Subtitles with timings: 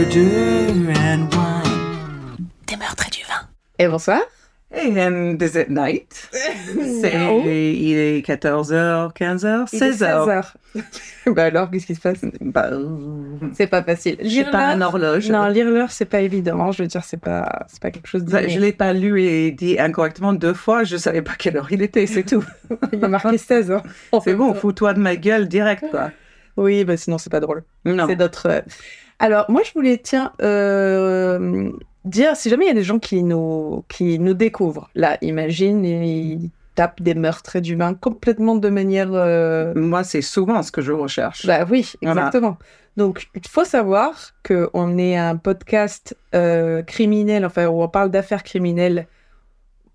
[0.00, 2.48] murder and wine.
[2.66, 3.48] Des meurtres et du vin.
[3.78, 4.20] Et bonsoir.
[4.74, 6.28] And is it night?
[6.32, 10.52] C'est, il est 14h, 15h, 16h.
[11.34, 12.18] bah alors, qu'est-ce qui se passe?
[12.42, 12.68] Bah,
[13.54, 14.18] C'est pas facile.
[14.20, 15.30] j'ai pas un horloge.
[15.30, 16.72] Non, lire l'heure, c'est pas évident.
[16.72, 18.30] Je veux dire, c'est pas, c'est pas quelque chose de.
[18.32, 21.68] Bah, je l'ai pas lu et dit incorrectement deux fois, je savais pas quelle heure
[21.72, 22.44] il était, c'est tout.
[22.92, 23.82] Il a marqué 16 ans.
[24.22, 26.10] C'est bon, fous-toi de ma gueule direct, quoi.
[26.58, 27.62] Oui, bah sinon, c'est pas drôle.
[27.86, 28.06] Non.
[28.06, 28.48] C'est d'autres.
[28.50, 28.60] euh,
[29.18, 31.70] Alors, moi, je voulais, tiens, euh,
[32.04, 35.84] dire, si jamais il y a des gens qui nous, qui nous découvrent, là, imagine,
[35.84, 39.08] ils tapent des meurtres d'humains complètement de manière.
[39.12, 41.46] euh, Moi, c'est souvent ce que je recherche.
[41.46, 42.26] Bah oui, Voilà.
[42.26, 42.58] exactement.
[42.98, 48.42] Donc, il faut savoir qu'on est un podcast euh, criminel, enfin, où on parle d'affaires
[48.42, 49.06] criminelles,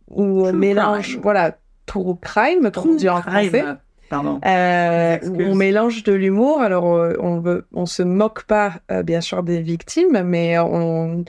[0.09, 1.21] où on True mélange, crime.
[1.21, 3.65] voilà, true crime, comme on dit en Crime, français.
[4.11, 4.39] Pardon.
[4.45, 6.61] Euh, on mélange de l'humour.
[6.61, 11.23] Alors, euh, on veut, on se moque pas, euh, bien sûr, des victimes, mais on,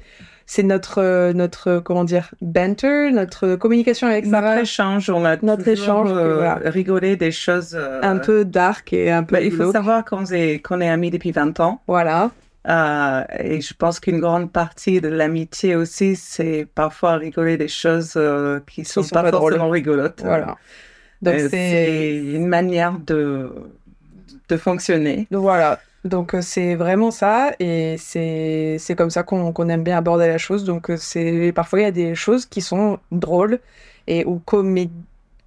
[0.47, 5.63] c'est notre, notre, comment dire, banter, notre communication avec Notre Sarah, échange, on a Notre
[5.63, 6.61] toujours, échange, euh, voilà.
[6.65, 7.75] rigolé des choses.
[7.75, 9.37] euh, un peu dark et un peu.
[9.37, 11.81] bah, il faut savoir qu'on est, qu'on est amis depuis 20 ans.
[11.87, 12.33] Voilà.
[12.69, 18.15] Euh, et je pense qu'une grande partie de l'amitié aussi, c'est parfois rigoler des choses
[18.17, 20.21] euh, qui sont, sont pas, forcément rigolotes.
[20.25, 20.57] Voilà.
[21.23, 22.17] Donc, Euh, c'est.
[22.17, 23.51] une manière de,
[24.49, 25.27] de fonctionner.
[25.31, 25.79] Donc, Voilà.
[26.05, 27.53] Donc, euh, c'est vraiment ça.
[27.61, 30.65] Et c'est comme ça qu'on qu'on aime bien aborder la chose.
[30.65, 33.61] Donc, euh, c'est parfois, il y a des choses qui sont drôles
[34.09, 34.91] et ou comé-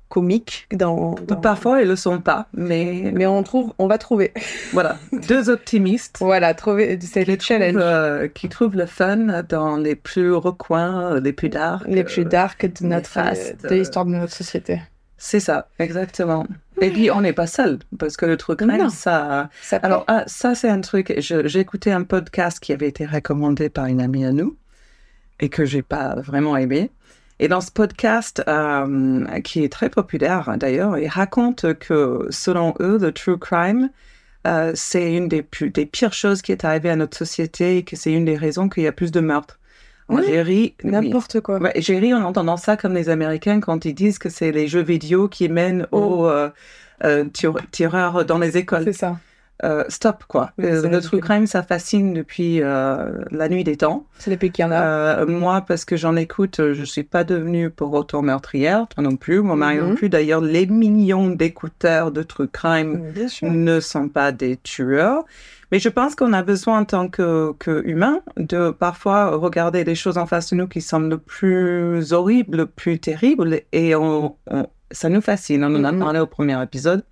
[0.07, 1.15] comiques dans.
[1.27, 4.31] dans- Parfois, ils le sont pas, mais Mais on trouve, on va trouver.
[4.71, 7.75] voilà, deux optimistes Voilà, trouver, c'est le trouvent, challenge.
[7.77, 11.83] euh, qui trouvent le fun dans les plus recoins, les plus dark.
[11.85, 14.79] les plus dark de notre néfastes, de l'histoire de notre société.
[15.17, 16.45] C'est ça, exactement.
[16.81, 19.49] Et puis, on n'est pas seul, parce que le truc crime, ça...
[19.61, 21.13] Ça Alors, ah, ça, c'est un truc...
[21.17, 24.57] J'ai écouté un podcast qui avait été recommandé par une amie à nous
[25.39, 26.91] et que j'ai pas vraiment aimé.
[27.39, 32.97] Et dans ce podcast, euh, qui est très populaire d'ailleurs, ils racontent que, selon eux,
[32.97, 33.89] le true crime,
[34.47, 38.13] euh, c'est une des pires choses qui est arrivée à notre société et que c'est
[38.13, 39.59] une des raisons qu'il y a plus de meurtres.
[40.09, 40.75] J'ai ri...
[40.83, 40.91] oui.
[40.91, 41.59] N'importe quoi.
[41.59, 44.67] Ouais, j'ai ri en entendant ça comme les Américains quand ils disent que c'est les
[44.67, 46.49] jeux vidéo qui mènent aux euh,
[47.03, 48.83] euh, tir- tireurs dans les écoles.
[48.85, 49.17] C'est ça.
[49.63, 50.51] Euh, stop, quoi.
[50.61, 54.05] Euh, le true crime, ça fascine depuis euh, la nuit des temps.
[54.19, 55.23] C'est pays qu'il y en a.
[55.25, 59.39] Moi, parce que j'en écoute, je suis pas devenue pour autant meurtrière, toi non plus,
[59.41, 59.95] mon mari non Mhm.
[59.95, 60.09] plus.
[60.09, 65.23] D'ailleurs, les millions d'écouteurs de true crime ne sont pas des tueurs.
[65.71, 69.95] Mais je pense qu'on a besoin en tant que, que humain de parfois regarder les
[69.95, 74.35] choses en face de nous qui semblent le plus horribles, le plus terribles, et on,
[74.51, 75.63] on- ça nous fascine.
[75.63, 75.99] On en a Mhm.
[75.99, 77.03] parlé au premier épisode.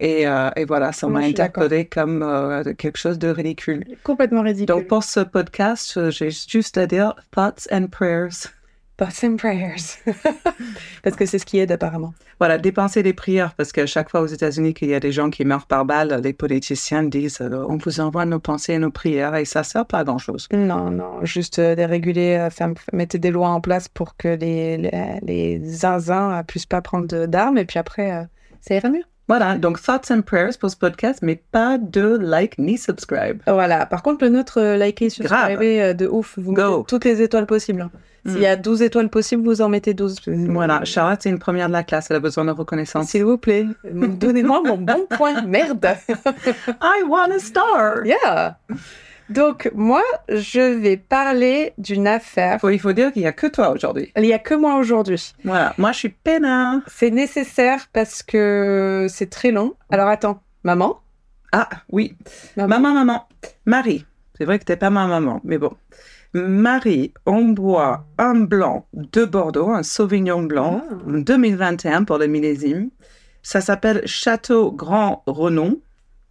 [0.00, 3.84] Et, euh, et voilà, ça m'a interpellé comme euh, quelque chose de ridicule.
[4.02, 4.66] Complètement ridicule.
[4.66, 8.48] Donc pour ce podcast, j'ai juste à dire thoughts and prayers.
[8.96, 9.98] Thoughts and prayers.
[11.02, 12.12] Parce que c'est ce qui aide apparemment.
[12.38, 15.28] Voilà, dépenser des prières, parce qu'à chaque fois aux États-Unis qu'il y a des gens
[15.28, 18.90] qui meurent par balle, les politiciens disent euh, on vous envoie nos pensées et nos
[18.90, 20.48] prières, et ça sert pas à grand-chose.
[20.50, 24.78] Non, non, juste euh, réguler, euh, faire, mettre des lois en place pour que les,
[24.78, 28.26] les, les zinzins puissent pas prendre d'armes et puis après,
[28.62, 29.04] ça ira mieux.
[29.30, 33.40] Voilà, donc thoughts and prayers pour ce podcast, mais pas de like ni subscribe.
[33.46, 36.36] Voilà, par contre, le nôtre, euh, likez, subscribez euh, de ouf.
[36.36, 36.78] Vous Go.
[36.78, 37.90] mettez toutes les étoiles possibles.
[38.24, 38.30] Mm.
[38.32, 40.16] S'il y a 12 étoiles possibles, vous en mettez 12.
[40.48, 43.10] Voilà, Charlotte, c'est une première de la classe, elle a besoin de reconnaissance.
[43.10, 45.42] S'il vous plaît, donnez-moi mon bon point.
[45.42, 45.86] Merde.
[46.82, 48.04] I want a star!
[48.04, 48.56] Yeah.
[49.30, 52.60] Donc, moi, je vais parler d'une affaire.
[52.60, 54.12] Faut- il faut dire qu'il n'y a que toi aujourd'hui.
[54.16, 55.32] Il n'y a que moi aujourd'hui.
[55.44, 56.80] Voilà, moi je suis peinard.
[56.88, 59.74] C'est nécessaire parce que c'est très long.
[59.90, 60.42] Alors, attends.
[60.64, 60.98] Maman?
[61.52, 62.16] Ah, oui.
[62.56, 62.80] Maman?
[62.80, 63.28] Maman, maman.
[63.66, 64.04] Marie.
[64.36, 65.72] C'est vrai que t'es pas ma maman, mais bon.
[66.32, 70.94] Marie, on boit un blanc de Bordeaux, un Sauvignon blanc, Ah.
[71.06, 72.90] 2021 pour le millésime.
[73.42, 75.78] Ça s'appelle Château Grand Renon.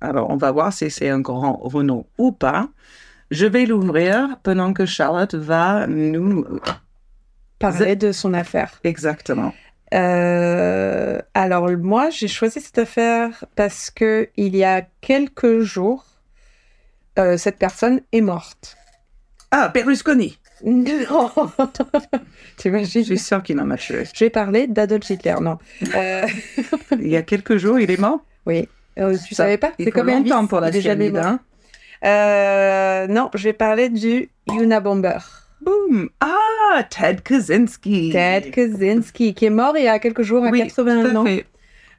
[0.02, 2.70] Alors, on va voir si c'est un grand Renon ou pas.
[3.32, 6.46] Je vais l'ouvrir pendant que Charlotte va nous...
[7.60, 8.80] Parler de son affaire.
[8.86, 9.54] Exactement.
[9.94, 16.06] Euh, alors, moi, j'ai choisi cette affaire parce que il y a quelques jours,
[17.18, 18.78] euh, cette personne est morte.
[19.52, 20.38] Ah, Berlusconi.
[20.64, 22.18] Non Je
[22.58, 24.04] T'imagines suis sûre qu'il en a tué.
[24.14, 25.58] Je vais parler d'Adolf Hitler, non.
[25.96, 26.26] Euh,
[26.92, 28.20] Il y a quelques jours, il est mort?
[28.46, 28.68] oui.
[28.98, 31.26] Euh, tu Ça, savais pas C'est comme Elvis, longtemps pour la mort.
[31.26, 31.40] hein.
[32.06, 35.18] Euh, non, je vais parler du Unabomber.
[35.62, 36.10] Boum.
[36.22, 38.12] Ah, Ted Kaczynski.
[38.12, 41.20] Ted Kaczynski, qui est mort il y a quelques jours à Oui, 81 tout à
[41.20, 41.26] ans.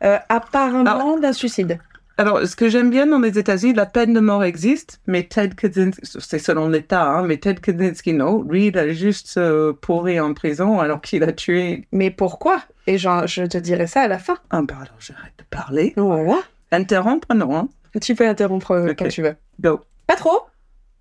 [0.03, 1.79] Euh, apparemment d'un suicide.
[2.17, 5.55] Alors, ce que j'aime bien dans les États-Unis, la peine de mort existe, mais Ted
[5.55, 8.43] Kaczynski, c'est selon l'État, hein, mais Ted Kaczynski, non.
[8.43, 11.87] Lui, il a juste euh, pourri en prison alors qu'il a tué.
[11.93, 12.63] Mais pourquoi?
[12.87, 14.37] Et je te dirai ça à la fin.
[14.51, 15.93] Ah, bah alors j'arrête de parler.
[15.97, 16.35] Ouais.
[16.73, 17.57] Interrompre, non.
[17.57, 17.69] Hein.
[18.01, 19.35] Tu peux interrompre euh, quand tu veux.
[19.61, 19.81] Go.
[20.07, 20.43] Pas trop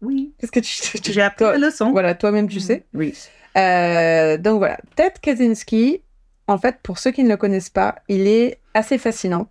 [0.01, 0.33] Oui.
[0.39, 1.01] Qu'est-ce que tu...
[1.01, 1.91] tu- J'ai appris toi- la leçon.
[1.91, 2.85] Voilà, toi-même tu sais.
[2.93, 3.13] Oui.
[3.57, 6.01] Euh, donc voilà, Ted Kaczynski,
[6.47, 9.49] en fait, pour ceux qui ne le connaissent pas, il est assez fascinant.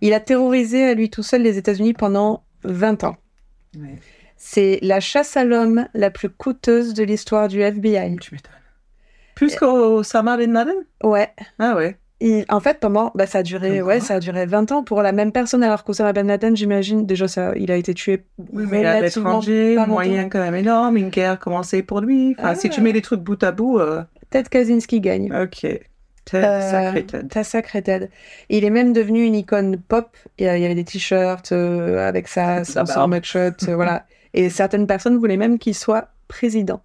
[0.00, 3.16] Il a terrorisé à lui tout seul les États-Unis pendant 20 ans.
[3.78, 3.96] Ouais.
[4.36, 8.16] C'est la chasse à l'homme la plus coûteuse de l'histoire du FBI.
[8.20, 8.52] Tu m'étonnes.
[9.34, 10.74] Plus qu'Osama Bin Laden?
[11.02, 11.30] Ouais.
[11.58, 11.96] Ah ouais.
[12.20, 15.02] Il- en fait, pendant, bah, ça a duré, ouais, ça a duré 20 ans pour
[15.02, 18.64] la même personne, alors qu'Osama Ben Laden, j'imagine, déjà, ça, il a été tué Oui,
[18.70, 22.34] mais à l'étranger, moyen quand même énorme, une guerre commencée pour lui.
[22.38, 22.54] Enfin, Ah.
[22.54, 25.30] si tu mets les trucs bout à bout, euh, Ted Kaczynski gagne.
[25.34, 25.78] ok.
[26.24, 27.28] Ted, Euh, sacré Ted.
[27.28, 28.08] Ta sacré Ted.
[28.48, 30.08] Il est même devenu une icône pop.
[30.38, 34.06] Il y avait des t-shirts euh, avec sa, son, La son mugshot, euh, voilà.
[34.34, 36.80] Et certaines personnes voulaient même qu'il soit président.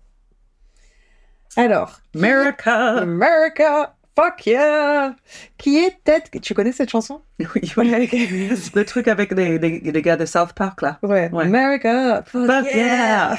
[1.57, 5.15] Alors, America America, fuck yeah!
[5.57, 6.23] Qui est Ted?
[6.41, 7.21] Tu connais cette chanson?
[7.39, 8.49] Oui, oui.
[8.75, 10.99] Le truc avec les, les, les gars de South Park, là.
[11.03, 11.29] Ouais.
[11.31, 11.43] Ouais.
[11.45, 13.37] America, fuck, Fuck yeah!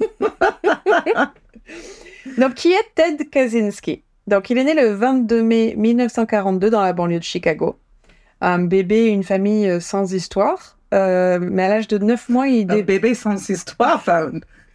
[2.38, 4.02] Donc, qui est Ted Kaczynski?
[4.26, 7.78] Donc, il est né le 22 mai 1942 dans la banlieue de Chicago.
[8.40, 10.76] Un bébé et une famille euh, sans histoire.
[10.92, 12.70] Euh, mais à l'âge de 9 mois, il...
[12.70, 14.30] Un dé- bébé sans histoire, enfin,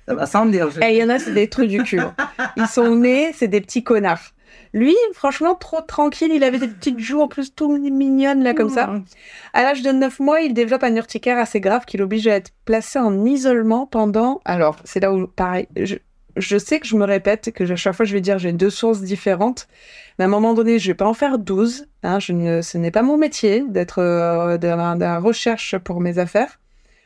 [0.08, 0.70] ça va sans dire.
[0.72, 2.00] je- Eh, il y en a, c'est des trucs du cul.
[2.58, 4.32] Ils sont nés, c'est des petits connards.
[4.76, 6.32] Lui, franchement, trop tranquille.
[6.34, 8.94] Il avait des petites joues en plus tout mignonnes, là, comme ça.
[9.54, 12.52] À l'âge de 9 mois, il développe un urticaire assez grave qui l'oblige à être
[12.66, 14.42] placé en isolement pendant...
[14.44, 15.96] Alors, c'est là où, pareil, je,
[16.36, 18.70] je sais que je me répète, que à chaque fois je vais dire j'ai deux
[18.70, 19.70] sources différentes,
[20.20, 21.88] mais à un moment donné, je vais pas en faire 12.
[22.04, 26.20] Hein, je ne, ce n'est pas mon métier d'être euh, dans, la, recherche pour mes
[26.20, 26.60] affaires.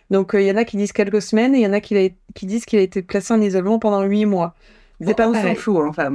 [0.10, 1.82] Donc, euh, il y en a qui disent quelques semaines et il y en a
[1.82, 4.56] qui, qui disent qu'il a été placé en isolement pendant 8 mois.
[5.02, 6.12] C'est pas on s'en fout, enfin.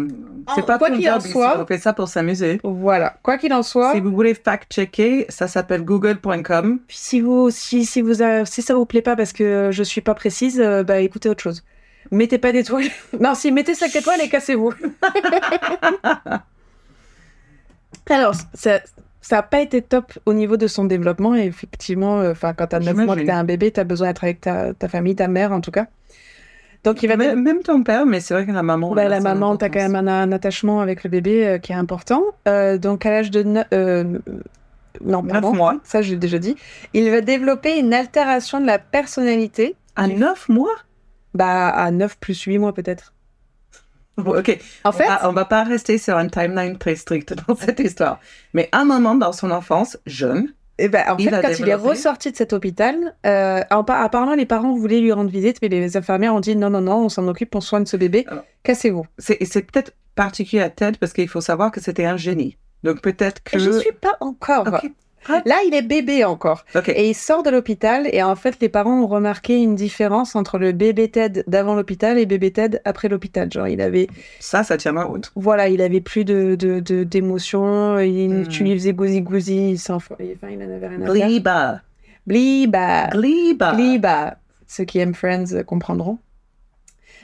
[0.55, 2.61] C'est Oh, pas quoi qu'il en soit- on fait ça pour s'amuser.
[2.63, 3.17] Voilà.
[3.23, 6.81] Quoi qu'il en soit, Si vous voulez fact-checker, ça s'appelle google.com.
[6.89, 10.03] Si vous, si, si vous, a- si ça vous plaît pas parce que je suis
[10.03, 11.65] pas précise, euh, bah écoutez autre chose.
[12.11, 12.85] Mettez pas d'étoiles.
[13.21, 14.75] non, si mettez 5 étoiles et cassez-vous.
[18.11, 18.81] Alors, ça,
[19.23, 21.35] ça a pas été top au niveau de son développement.
[21.35, 24.25] Et effectivement, euh, enfin, quand t'as 9 mois que t'as un bébé, t'as besoin d'être
[24.25, 25.87] avec ta, ta famille, ta mère en tout cas.
[26.85, 28.95] Donc il va Même, même ton père, mais c'est vrai que la maman.
[28.95, 31.77] bah, la maman, t'as quand même un, un attachement avec le bébé euh, qui est
[31.77, 32.23] important.
[32.47, 33.43] Euh, donc à l'âge de...
[33.43, 34.05] ne- euh,
[35.03, 35.77] non, Neuf pardon, mois.
[35.83, 36.55] ça j'ai déjà dit.
[36.93, 39.75] Il va développer une altération de la personnalité.
[39.97, 40.75] À 9 mois?
[41.35, 43.13] Bah à 9 plus 8 mois peut-être.
[44.17, 44.57] Ok.
[44.85, 48.21] En fait, on, va, pas rester sur un timeline très strict dans cette histoire.
[48.53, 51.75] Mais un moment dans son enfance, jeune, eh ben, en il fait quand il est
[51.75, 55.69] ressorti de cet hôpital, euh, en par- apparemment les parents voulaient lui rendre visite, mais
[55.69, 58.27] les infirmières ont dit non, non, non, on s'en occupe, on soigne ce bébé,
[58.63, 59.07] cassez-vous.
[59.19, 62.57] c'est et c'est peut-être particulier à Ted parce qu'il faut savoir que c'était un génie.
[62.83, 63.59] Donc peut-être que.
[63.59, 64.67] Je suis pas encore.
[65.29, 66.65] Là, il est bébé encore.
[66.89, 70.59] Et il sort de l'hôpital et en fait, les parents ont remarqué une différence entre
[70.59, 73.51] le bébé Ted d'avant l'hôpital et bébé Ted après l'hôpital.
[73.53, 74.07] Genre, il avait,
[74.41, 75.33] Ça, ça tient ma route.
[75.35, 76.55] voilà, il avait plus de,
[77.05, 78.49] d'émotions, il, Hmm.
[78.49, 81.15] tu lui faisais gousi gousi, il s'en, enfin, il en avait rien à faire.
[81.15, 81.81] Gliba.
[82.27, 83.07] Bliba.
[83.09, 83.73] Gliba.
[83.75, 84.37] Bliba.
[84.67, 86.19] Ceux qui aiment Friends comprendront.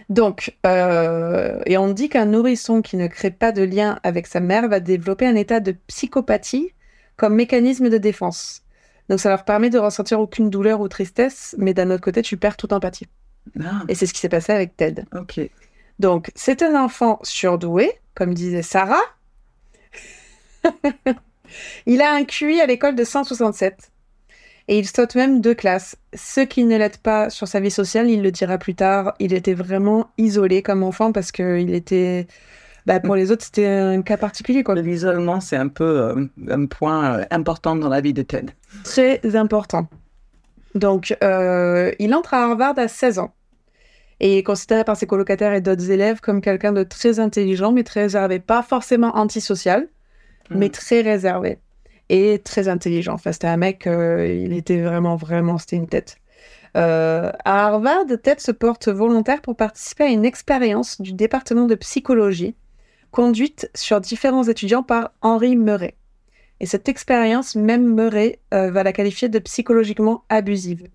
[0.09, 4.41] Donc, euh, et on dit qu'un nourrisson qui ne crée pas de lien avec sa
[4.41, 6.73] mère va développer un état de psychopathie
[7.21, 8.63] comme mécanisme de défense.
[9.11, 12.39] Donc, ça leur permet de ressentir aucune douleur ou tristesse, mais d'un autre côté, tu
[12.39, 13.09] perds toute empathie.
[13.63, 15.05] Ah, Et c'est ce qui s'est passé avec Ted.
[15.15, 15.39] ok.
[15.99, 19.03] Donc, c'est un enfant surdoué, comme disait Sarah.
[21.85, 23.91] il a un QI à l'école de 167.
[24.69, 25.97] Et il saute même deux classes.
[26.15, 29.35] Ce qui ne l'aide pas sur sa vie sociale, il le dira plus tard, il
[29.35, 32.27] était vraiment isolé comme enfant parce que il était...
[32.87, 34.75] Bah, pour les autres, c'était un cas particulier, quoi.
[34.75, 38.53] L'isolement, c'est un peu euh, un point euh, important dans la vie de Ted.
[38.85, 39.89] Très important.
[40.75, 43.33] Donc, euh, il entre à Harvard à 16 ans.
[44.21, 47.85] Et est considéré par ses colocataires et d'autres élèves comme quelqu'un de très intelligent, mais
[47.85, 48.39] très réservé.
[48.39, 49.89] Pas forcément antisocial,
[50.51, 50.71] mais Mm.
[50.73, 51.59] très réservé.
[52.11, 53.15] Et très intelligent.
[53.15, 56.17] Enfin, c'était un mec, euh, il était vraiment, vraiment, c'était une tête.
[56.77, 61.75] Euh, à Harvard, Ted se porte volontaire pour participer à une expérience du département de
[61.75, 62.55] psychologie
[63.11, 65.97] conduite sur différents étudiants par Henry Murray.
[66.61, 70.87] Et cette expérience, même Murray euh, va la qualifier de psychologiquement abusive.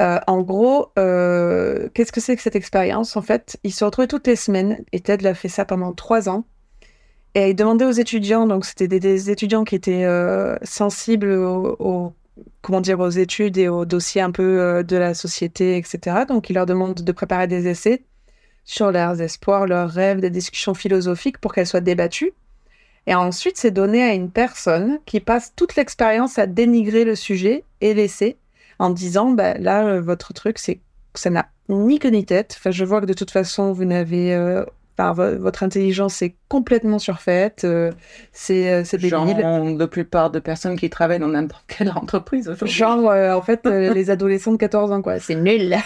[0.00, 3.16] Euh, en gros, euh, qu'est-ce que c'est que cette expérience?
[3.16, 6.28] En fait, il se retrouvait toutes les semaines, et Ted l'a fait ça pendant trois
[6.28, 6.44] ans,
[7.34, 12.12] et il demandait aux étudiants, donc c'était des, étudiants qui étaient euh, sensibles au, au-
[12.62, 16.24] comment dire, aux études et aux dossiers un peu de la société, etc.
[16.28, 18.04] Donc, il leur demande de préparer des essais
[18.68, 22.32] sur leurs espoirs, leurs rêves, des discussions philosophiques pour qu'elles soient débattues.
[23.06, 27.64] Et ensuite, c'est donné à une personne qui passe toute l'expérience à dénigrer le sujet
[27.80, 28.36] et l'essai
[28.78, 30.80] en disant, bah, là, euh, votre truc, c'est
[31.14, 32.56] ça n'a ni queue ni tête.
[32.58, 34.64] Enfin, je vois que de toute façon, vous n'avez euh,
[34.98, 37.92] votre intelligence est complètement surfaite, euh,
[38.32, 39.26] c'est euh, c'est Genre,
[39.78, 42.74] la plupart de personnes qui travaillent dans n'importe quelle entreprise aujourd'hui.
[42.74, 45.18] Genre, euh, en fait, les adolescents de 14 ans, quoi.
[45.20, 45.76] C'est nul.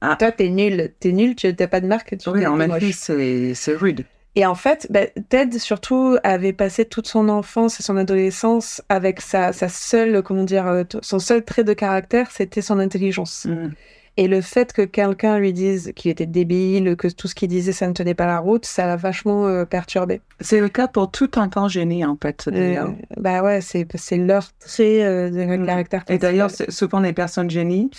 [0.00, 0.16] Ah.
[0.18, 0.92] Toi, t'es nul.
[1.00, 2.16] T'es nul, tu n'as pas de marque.
[2.18, 4.04] Tu oui, en même temps, c'est rude.
[4.34, 9.20] Et en fait, bah, Ted, surtout, avait passé toute son enfance et son adolescence avec
[9.20, 13.46] sa, sa seule, comment dire, son seul trait de caractère, c'était son intelligence.
[13.46, 13.70] Mm.
[14.18, 17.70] Et le fait que quelqu'un lui dise qu'il était débile, que tout ce qu'il disait,
[17.70, 20.20] ça ne tenait pas la route, ça l'a vachement euh, perturbé.
[20.40, 22.48] C'est le cas pour tout un temps génie, en fait.
[22.52, 22.84] Euh,
[23.16, 23.86] bah ouais, c'est
[24.16, 25.66] leur trait euh, de mm.
[25.66, 26.04] caractère.
[26.08, 27.90] Et d'ailleurs, souvent les personnes génies,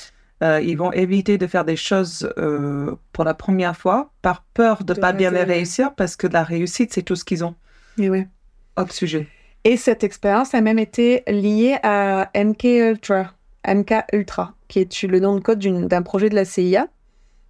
[0.42, 2.32] ils vont éviter de faire des choses
[3.14, 6.44] pour la première fois par peur de ne pas bien les réussir parce que la
[6.44, 7.56] réussite, c'est tout ce qu'ils ont.
[7.98, 8.28] Et ouais.
[8.78, 9.28] Autre sujet.
[9.66, 13.34] Et cette expérience a même été liée à MK Ultra.
[13.68, 16.88] MK Ultra qui est le nom de code d'un projet de la CIA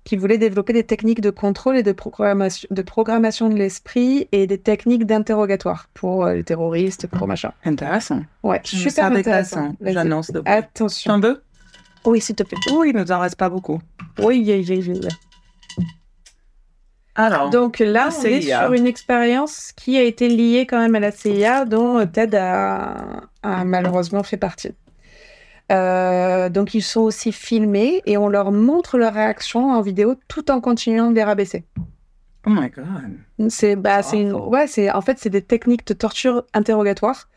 [0.05, 4.47] qui voulait développer des techniques de contrôle et de programmation de, programmation de l'esprit et
[4.47, 7.51] des techniques d'interrogatoire pour euh, les terroristes, pour machin.
[7.63, 8.21] Intéressant.
[8.41, 9.75] Ouais, super intéressant.
[9.81, 10.31] J'annonce.
[10.45, 11.13] Attention.
[11.13, 11.41] Un peu
[12.09, 12.57] Oui, s'il te plaît.
[12.71, 13.79] Oui, il ne nous en reste pas beaucoup.
[14.17, 14.99] Oui, oui, oui.
[17.13, 20.99] Alors, donc là, on est sur une expérience qui a été liée quand même à
[20.99, 24.71] la CIA, dont Ted a malheureusement fait partie.
[25.71, 30.49] Euh, donc ils sont aussi filmés et on leur montre leur réaction en vidéo tout
[30.49, 31.63] en continuant de les rabaisser.
[32.45, 33.49] Oh my god.
[33.49, 34.31] C'est bah c'est une...
[34.31, 37.27] ouais c'est en fait c'est des techniques de torture interrogatoire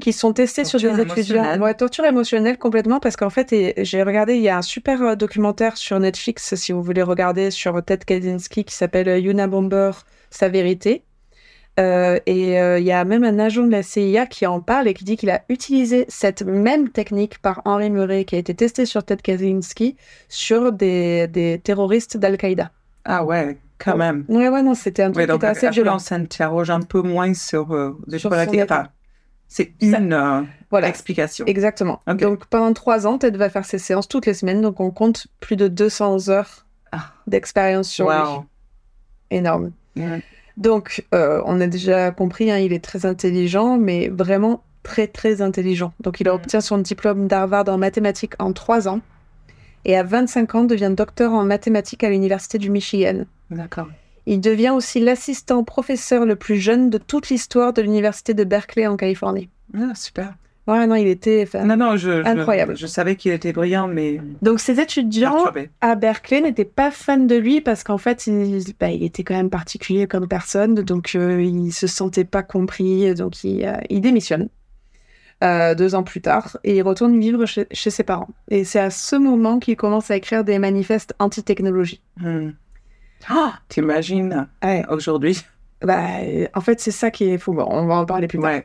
[0.00, 1.60] qui sont testées sur des étudiants.
[1.60, 5.14] Ouais, torture émotionnelle complètement parce qu'en fait j'ai regardé il y a un super euh,
[5.16, 9.90] documentaire sur Netflix si vous voulez regarder sur Ted Kaczynski qui s'appelle euh, Yuna Bomber
[10.30, 11.02] sa vérité
[11.78, 14.88] euh, et euh, il y a même un agent de la CIA qui en parle
[14.88, 18.54] et qui dit qu'il a utilisé cette même technique par Henri Murray qui a été
[18.54, 19.96] testée sur Ted Kaczynski
[20.28, 22.70] sur des, des terroristes d'Al-Qaïda.
[23.04, 24.24] Ah ouais, quand même.
[24.28, 25.96] Ouais, ouais, non, c'était un truc qui était assez violent.
[25.96, 28.32] on s'interroge un peu moins sur, euh, sur
[29.48, 30.88] c'est une euh, voilà.
[30.88, 31.46] explication.
[31.46, 32.00] Exactement.
[32.06, 35.28] Donc pendant trois ans, Ted va faire ses séances toutes les semaines, donc on compte
[35.38, 37.12] plus de 200 heures ah.
[37.26, 38.16] d'expérience sur lui.
[39.30, 39.70] Énorme.
[40.56, 45.42] Donc, euh, on a déjà compris, hein, il est très intelligent, mais vraiment très, très
[45.42, 45.92] intelligent.
[46.00, 46.30] Donc, il mm.
[46.30, 49.00] obtient son diplôme d'Harvard en mathématiques en trois ans.
[49.84, 53.24] Et à 25 ans, devient docteur en mathématiques à l'Université du Michigan.
[53.50, 53.88] D'accord.
[54.26, 58.86] Il devient aussi l'assistant professeur le plus jeune de toute l'histoire de l'Université de Berkeley
[58.86, 59.48] en Californie.
[59.74, 60.34] Ah, super.
[60.66, 62.76] Ouais, non, il était non, non, je, incroyable.
[62.76, 64.20] Je, savais qu'il était brillant, mais.
[64.42, 65.44] Donc, ses étudiants
[65.80, 69.36] à Berkeley n'étaient pas fans de lui parce qu'en fait, il, bah, il, était quand
[69.36, 74.00] même particulier comme personne, donc euh, il se sentait pas compris, donc il, euh, il
[74.00, 74.48] démissionne
[75.44, 78.28] euh, deux ans plus tard et il retourne vivre chez, chez ses parents.
[78.48, 82.02] Et c'est à ce moment qu'il commence à écrire des manifestes anti-technologie.
[82.16, 82.50] Hmm.
[83.32, 84.48] Oh, T'imagines
[84.88, 85.40] aujourd'hui?
[85.82, 86.06] Bah,
[86.54, 87.52] En fait, c'est ça qui est fou.
[87.52, 88.60] Bon, on va en parler plus tard.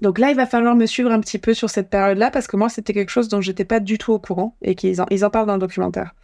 [0.00, 2.56] Donc là, il va falloir me suivre un petit peu sur cette période-là parce que
[2.56, 5.24] moi, c'était quelque chose dont j'étais pas du tout au courant et qu'ils en, ils
[5.24, 6.14] en parlent dans le documentaire.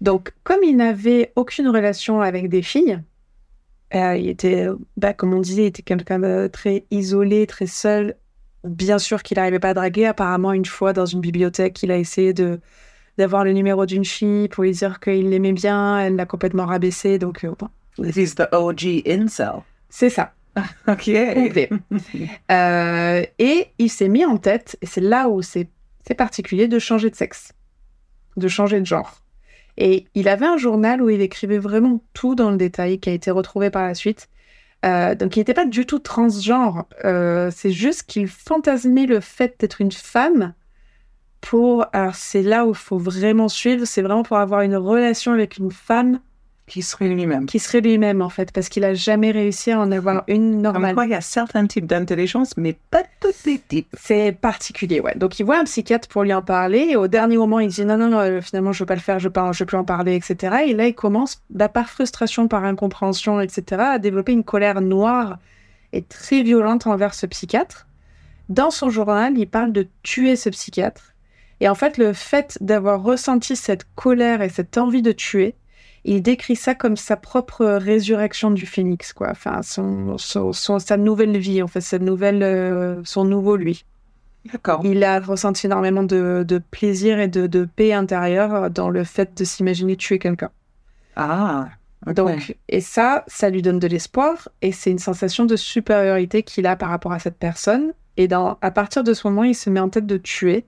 [0.00, 3.00] Donc, comme il n'avait aucune relation avec des filles,
[3.94, 8.14] euh, il était, bah, comme on disait, il était quelqu'un de très isolé, très seul.
[8.64, 10.06] Bien sûr qu'il n'arrivait pas à draguer.
[10.06, 12.60] Apparemment, une fois dans une bibliothèque, il a essayé de
[13.18, 15.98] d'avoir le numéro d'une fille pour lui dire qu'il l'aimait bien.
[15.98, 17.18] Elle l'a complètement rabaissé.
[17.18, 17.68] Donc, euh, bon.
[18.02, 19.62] This is the OG incel.
[19.90, 20.32] C'est ça.
[20.88, 21.10] ok.
[22.50, 25.68] Euh, et il s'est mis en tête, et c'est là où c'est
[26.16, 27.52] particulier, de changer de sexe,
[28.36, 29.20] de changer de genre.
[29.76, 33.12] Et il avait un journal où il écrivait vraiment tout dans le détail, qui a
[33.12, 34.28] été retrouvé par la suite.
[34.84, 39.56] Euh, donc il n'était pas du tout transgenre, euh, c'est juste qu'il fantasmait le fait
[39.58, 40.54] d'être une femme
[41.40, 41.86] pour...
[41.92, 45.58] Alors c'est là où il faut vraiment suivre, c'est vraiment pour avoir une relation avec
[45.58, 46.20] une femme
[46.68, 47.46] qui serait lui-même.
[47.46, 50.94] Qui serait lui-même, en fait, parce qu'il a jamais réussi à en avoir une normale.
[50.94, 53.88] Comme il y a certains types d'intelligence, mais pas tous les types.
[53.98, 55.14] C'est particulier, ouais.
[55.16, 57.84] Donc, il voit un psychiatre pour lui en parler, et au dernier moment, il dit
[57.84, 59.84] non, non, non, euh, finalement, je veux pas le faire, je ne veux plus en
[59.84, 60.56] parler, etc.
[60.68, 65.38] Et là, il commence, bah, par frustration, par incompréhension, etc., à développer une colère noire
[65.92, 67.86] et très violente envers ce psychiatre.
[68.48, 71.14] Dans son journal, il parle de tuer ce psychiatre.
[71.60, 75.54] Et en fait, le fait d'avoir ressenti cette colère et cette envie de tuer,
[76.04, 79.30] il décrit ça comme sa propre résurrection du phénix, quoi.
[79.30, 83.84] Enfin, son, sa nouvelle vie, en fait, sa nouvelle, euh, son nouveau lui.
[84.52, 84.80] D'accord.
[84.84, 89.36] Il a ressenti énormément de, de plaisir et de, de paix intérieure dans le fait
[89.36, 90.50] de s'imaginer tuer quelqu'un.
[91.16, 91.68] Ah.
[92.06, 96.66] Donc, et ça, ça lui donne de l'espoir et c'est une sensation de supériorité qu'il
[96.66, 97.92] a par rapport à cette personne.
[98.16, 100.64] Et dans, à partir de ce moment, il se met en tête de tuer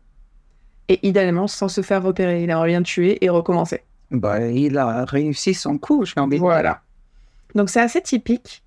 [0.91, 2.43] et idéalement sans se faire repérer.
[2.43, 3.81] Il aimerait bien tuer et recommencer.
[4.11, 6.39] Bah, il a réussi son coup, j'ai envie.
[6.39, 6.83] Voilà.
[7.55, 8.63] Donc c'est assez typique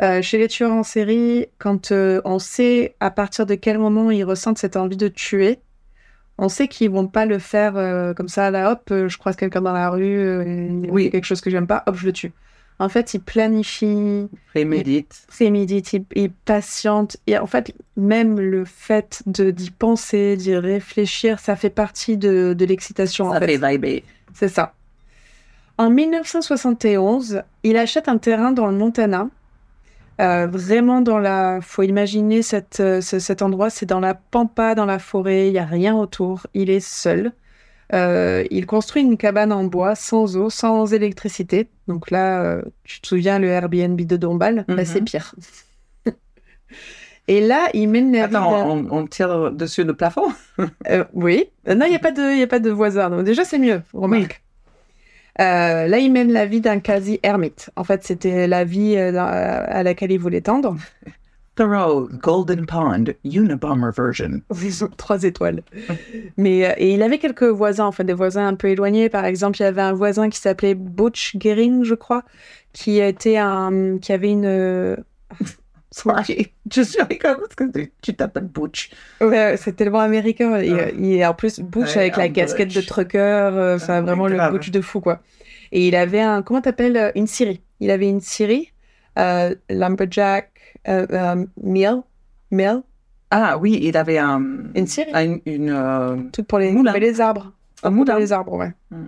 [0.00, 4.10] euh, chez les tueurs en série quand euh, on sait à partir de quel moment
[4.10, 5.58] ils ressentent cette envie de tuer.
[6.38, 9.62] On sait qu'ils vont pas le faire euh, comme ça, là, hop, je croise quelqu'un
[9.62, 11.10] dans la rue, Oui.
[11.10, 12.32] quelque chose que j'aime pas, hop, je le tue.
[12.78, 15.24] En fait, ils planifient, Prémédite.
[15.28, 17.16] préméditent, ils, ils patientent.
[17.26, 22.54] Et en fait, même le fait de d'y penser, d'y réfléchir, ça fait partie de,
[22.56, 23.28] de l'excitation.
[23.28, 23.58] en Ça fait.
[23.58, 24.04] fait vibrer.
[24.34, 24.74] C'est ça.
[25.78, 29.28] En 1971, il achète un terrain dans le Montana.
[30.20, 31.60] Euh, vraiment dans la...
[31.60, 35.52] faut imaginer cette, euh, ce- cet endroit, c'est dans la pampa, dans la forêt, il
[35.52, 37.32] n'y a rien autour, il est seul.
[37.92, 41.68] Euh, il construit une cabane en bois, sans eau, sans électricité.
[41.86, 44.84] Donc là, euh, tu te souviens, le Airbnb de Dombal, Bah, Mhm.
[44.84, 45.34] c'est pire.
[47.28, 50.28] Et là, il mène la vie d'un- Attends, on, on tire dessus le plafond?
[50.88, 51.44] Euh, oui.
[51.66, 53.10] Non, il n'y a, pas de- il y a pas de voisin.
[53.10, 54.42] Donc déjà, c'est mieux, remarque.
[55.40, 57.70] Euh, là, il mène la vie d'un quasi-ermite.
[57.76, 60.76] En fait, c'était la vie à laquelle il voulait tendre.
[61.56, 64.40] Thoreau, Golden Pond, Unabomber version.
[64.96, 65.62] Trois étoiles.
[66.36, 69.08] Mais, euh, et il avait quelques voisins, en fait, des voisins un peu éloignés.
[69.08, 72.22] Par exemple, il y avait un voisin qui s'appelait Butch Gehring, je crois,
[72.72, 74.44] qui, était un, qui avait une...
[74.44, 74.96] euh,
[75.92, 77.64] Sorry, je suis parce que
[78.02, 78.90] tu- t'appelles Butch.
[79.22, 80.58] Ouais, c'est tellement américain.
[80.58, 84.26] Et, euh, et en plus, Butch Ouais, avec la casquette de trucker, euh, Ah, vraiment
[84.26, 84.36] le.
[84.50, 85.20] Butch de fou, quoi.
[85.72, 87.62] Et il avait un, comment t'appelles, une Siri.
[87.80, 88.72] Il avait une Siri,
[89.18, 90.50] euh, Lumberjack,
[90.88, 92.02] euh, euh, Mill,
[92.50, 92.82] Mill,
[93.30, 94.42] Ah oui, il avait un,
[94.74, 96.92] une Siri, une, une, euh, tout pour les, moulin.
[96.94, 97.52] les arbres.
[97.82, 98.18] un Pour moulin.
[98.18, 98.72] les arbres, ouais.
[98.90, 99.04] Mm.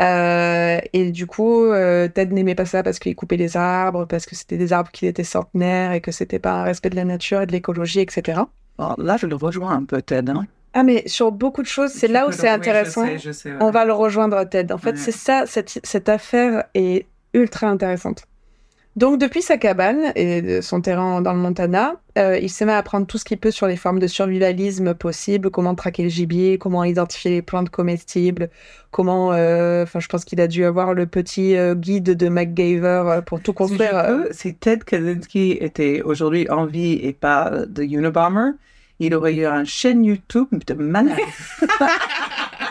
[0.00, 4.24] Euh, et du coup, euh, Ted n'aimait pas ça parce qu'il coupait les arbres, parce
[4.26, 7.04] que c'était des arbres qui étaient centenaires et que c'était pas un respect de la
[7.04, 8.40] nature et de l'écologie, etc.
[8.78, 10.30] Bon, là, je le rejoins un peu, Ted.
[10.32, 10.46] hein.
[10.74, 13.04] Ah, mais sur beaucoup de choses, c'est là où c'est oui, je intéressant.
[13.04, 13.58] sais, je sais, ouais.
[13.60, 14.72] On va le rejoindre, Ted.
[14.72, 14.96] En fait, Ouais.
[14.96, 18.24] c'est ça, cette, cette affaire est ultra intéressante.
[18.94, 22.76] Donc, depuis sa cabane et son terrain dans le Montana, euh, il s'est mis à
[22.76, 26.58] apprendre tout ce qu'il peut sur les formes de survivalisme possibles, comment traquer le gibier,
[26.58, 28.50] comment identifier les plantes comestibles,
[28.90, 29.32] comment...
[29.32, 33.40] euh, Enfin, je pense qu'il a dû avoir le petit euh, guide de MacGyver pour
[33.40, 34.26] tout construire.
[34.30, 38.50] si Ted Kaczynski était aujourd'hui en vie et pas de Unabomber,
[39.00, 41.16] il aurait eu une chaîne YouTube de malade.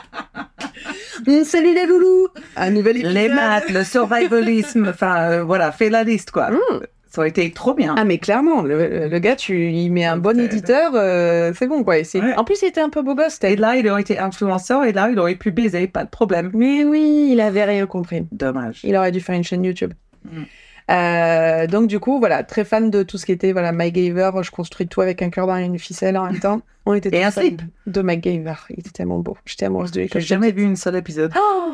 [1.28, 3.32] Hum, salut les loulous Un nouvel Les épisode.
[3.36, 6.50] maths, le survivalisme, enfin euh, voilà, fais la liste quoi.
[6.52, 6.82] Hum.
[7.10, 7.94] Ça aurait été trop bien.
[7.98, 11.84] Ah mais clairement, le, le gars, tu il met un bon éditeur, euh, c'est bon
[11.84, 11.98] quoi.
[11.98, 12.34] Et c'est- Ouais.
[12.38, 14.94] En plus, il était un peu beau gosse, Et là, il aurait été influenceur et
[14.94, 16.52] là, il aurait pu baiser, pas de problème.
[16.54, 18.26] Mais oui, il avait rien compris.
[18.32, 18.80] Dommage.
[18.86, 19.92] Il aurait dû faire une chaîne YouTube.
[20.24, 20.44] Mm.
[20.92, 24.32] Euh, donc du coup, voilà, très fan de tout ce qui était voilà MacGyver.
[24.42, 26.62] Je construis tout avec un cœur dans une ficelle en même temps.
[26.86, 27.62] On était Et un slip.
[27.88, 28.56] de MacGyver.
[28.72, 29.38] Il était tellement beau.
[29.46, 30.10] J'étais amoureuse de lui.
[30.10, 31.32] quand J'ai jamais vu une seule épisode.
[31.38, 31.74] Oh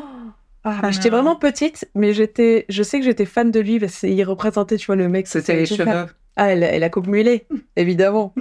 [0.64, 4.00] ah, Ah j'étais vraiment petite, mais j'étais, je sais que j'étais fan de lui parce
[4.00, 5.26] qu'il représentait, tu vois, le mec.
[5.26, 6.06] C'était les cheveux.
[6.36, 8.32] Ah, elle, elle a coupe mulet, évidemment.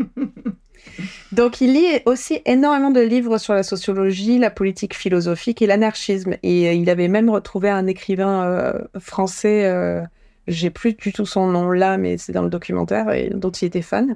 [1.31, 6.35] Donc, il lit aussi énormément de livres sur la sociologie, la politique philosophique et l'anarchisme.
[6.43, 10.01] Et euh, il avait même retrouvé un écrivain euh, français, euh,
[10.47, 13.65] j'ai plus du tout son nom là, mais c'est dans le documentaire, et, dont il
[13.65, 14.15] était fan.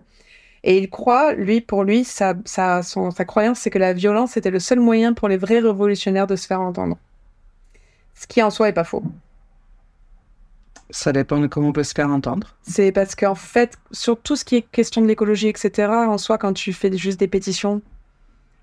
[0.63, 4.37] Et il croit, lui, pour lui, sa, sa, son- sa croyance, c'est que la violence
[4.37, 6.97] était le seul moyen pour les vrais révolutionnaires de se faire entendre.
[8.13, 9.03] Ce qui en soi est pas faux.
[10.91, 12.55] Ça dépend de comment on peut se faire entendre.
[12.63, 16.37] C'est parce qu'en fait, sur tout ce qui est question de l'écologie, etc., en soi,
[16.37, 17.81] quand tu fais juste des pétitions,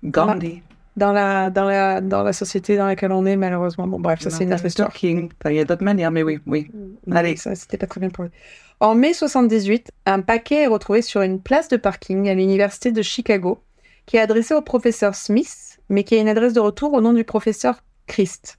[0.03, 0.61] Gandhi.
[0.97, 4.29] Dans la, dans la, dans la société dans laquelle on est, malheureusement, bon, bref, ça
[4.29, 4.91] c'est une autre histoire.
[5.01, 6.69] Il y a d'autres manières, mais oui, oui.
[7.05, 7.35] Mais Allez.
[7.35, 8.31] Ça, c'était pas très bien pour lui.
[8.79, 13.01] En mai 78, un paquet est retrouvé sur une place de parking à l'université de
[13.01, 13.61] Chicago,
[14.05, 17.13] qui est adressé au professeur Smith, mais qui a une adresse de retour au nom
[17.13, 18.57] du professeur Christ.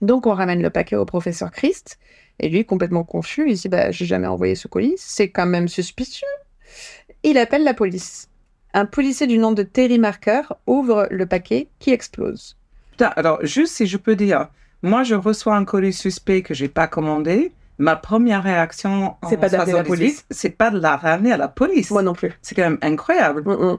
[0.00, 1.98] Donc on ramène le paquet au professeur Christ,
[2.40, 5.68] et lui, complètement confus, il dit bah, J'ai jamais envoyé ce colis, c'est quand même
[5.68, 6.26] suspicieux.
[7.22, 8.28] Il appelle la police.
[8.74, 12.56] Un policier du nom de Terry Marker ouvre le paquet qui explose.
[12.90, 14.48] Putain, alors, juste si je peux dire,
[14.82, 17.52] moi, je reçois un colis suspect que j'ai pas commandé.
[17.78, 20.26] Ma première réaction, en pas d'appeler la 78, police.
[20.30, 21.90] C'est pas de la ramener à la police.
[21.92, 22.32] Moi non plus.
[22.42, 23.42] C'est quand même incroyable.
[23.44, 23.78] Mm, mm.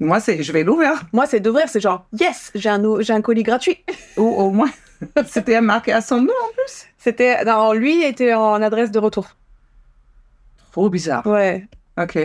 [0.00, 0.92] Moi, c'est, je vais l'ouvrir.
[1.12, 3.84] Moi, c'est d'ouvrir, c'est genre Yes, j'ai un, nou- j'ai un colis gratuit.
[4.16, 4.70] Ou au moins,
[5.26, 6.32] c'était marqué à son nom.
[6.96, 7.44] C'était.
[7.44, 9.26] Non, lui était en adresse de retour.
[10.70, 11.26] Trop bizarre.
[11.26, 11.66] Ouais.
[11.98, 12.16] Ok.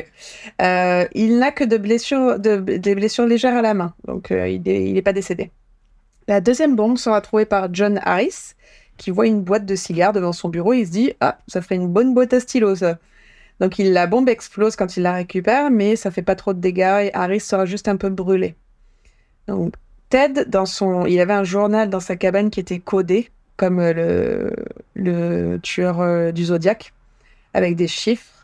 [0.61, 4.61] Euh, il n'a que des blessures légères à la main, donc euh, il
[4.93, 5.51] n'est pas décédé.
[6.27, 8.53] La deuxième bombe sera trouvée par John Harris,
[8.97, 10.73] qui voit une boîte de cigares devant son bureau.
[10.73, 12.99] Il se dit Ah, ça ferait une bonne boîte à stylo, ça.
[13.59, 16.59] Donc il, la bombe explose quand il la récupère, mais ça fait pas trop de
[16.59, 18.55] dégâts et Harris sera juste un peu brûlé.
[19.47, 19.73] Donc
[20.09, 23.93] Ted, dans son, il avait un journal dans sa cabane qui était codé comme euh,
[23.93, 24.55] le,
[24.95, 26.93] le tueur du Zodiac,
[27.53, 28.42] avec des chiffres.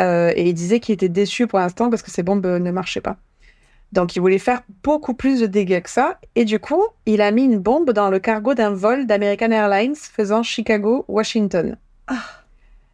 [0.00, 3.00] Euh, et il disait qu'il était déçu pour l'instant parce que ses bombes ne marchaient
[3.00, 3.16] pas.
[3.92, 6.18] Donc il voulait faire beaucoup plus de dégâts que ça.
[6.34, 9.96] Et du coup, il a mis une bombe dans le cargo d'un vol d'American Airlines
[9.96, 11.76] faisant Chicago-Washington.
[12.06, 12.24] Ah.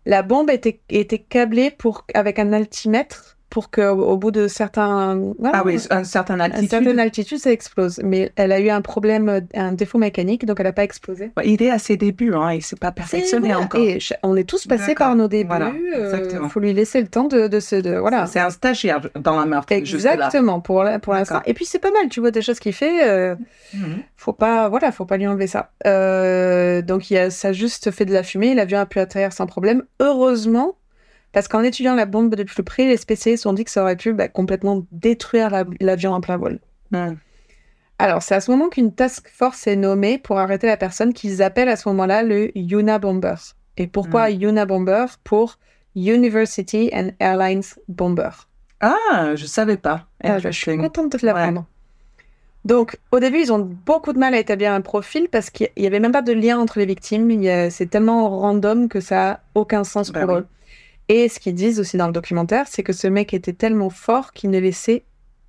[0.07, 5.21] La bombe était, était câblée pour, avec un altimètre pour qu'au au bout de certains...
[5.53, 6.71] Ah oui, un certain à une altitude.
[6.71, 8.01] certaine altitude, ça explose.
[8.05, 11.31] Mais elle a eu un problème, euh, un défaut mécanique, donc elle n'a pas explosé.
[11.37, 13.65] Ouais, Il est à ses débuts, hein, il s'est pas perfectionné Voilà.
[13.65, 13.81] encore.
[13.81, 15.49] Et on est tous passés par nos débuts.
[15.49, 16.49] Voilà, Il exactement.
[16.49, 17.77] faut lui laisser le temps de, de se...
[17.77, 18.27] De, voilà.
[18.27, 19.73] C'est un stagiaire dans la meurtre.
[19.73, 21.41] Exactement, pour, pour l'instant.
[21.47, 23.09] Et puis c'est pas mal, tu vois déjà ce qu'il fait.
[23.09, 23.35] euh,
[23.75, 23.99] Mhm.
[24.17, 25.71] faut pas, voilà, faut pas lui enlever ça.
[25.87, 29.31] Euh, donc il a, ça a juste fait de la fumée, l'avion a pu atterrir
[29.35, 29.83] sans problème.
[30.01, 30.78] Heureusement,
[31.33, 33.97] parce qu'en étudiant la bombe de plus près, les spécialistes ont dit que ça aurait
[33.97, 36.59] pu bah, complètement détruire la- l'avion en plein vol.
[36.91, 37.17] Mhm.
[37.99, 41.43] Alors c'est à ce moment qu'une task force est nommée pour arrêter la personne qu'ils
[41.43, 43.35] appellent à ce moment-là le Yuna Bomber.
[43.77, 45.07] Et pourquoi Yuna Bomber?
[45.25, 45.59] Pour
[45.97, 48.31] University and Airlines Bomber.
[48.81, 50.07] Ah, je savais pas.
[50.23, 51.67] Ah, je suis contente de te l'apprendre.
[52.65, 55.87] Donc, au début, ils ont beaucoup de mal à établir un profil parce qu'il n'y
[55.87, 57.31] avait même pas de lien entre les victimes.
[57.71, 60.41] C'est tellement random que ça n'a aucun sens Bah pour oui.
[60.41, 60.47] eux.
[61.09, 64.33] Et ce qu'ils disent aussi dans le documentaire, c'est que ce mec était tellement fort
[64.33, 65.05] qu'il ne laissait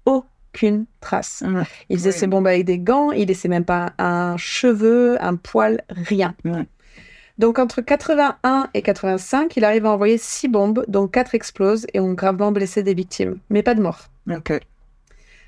[0.06, 1.44] aucune trace.
[1.90, 2.16] Il faisait Oui.
[2.18, 6.34] ses bombes avec des gants, il laissait même pas un cheveu, un poil, rien.
[7.38, 12.00] Donc entre 81 et 85, il arrive à envoyer six bombes, dont quatre explosent et
[12.00, 14.08] ont gravement blessé des victimes, mais pas de mort.
[14.30, 14.60] Ok.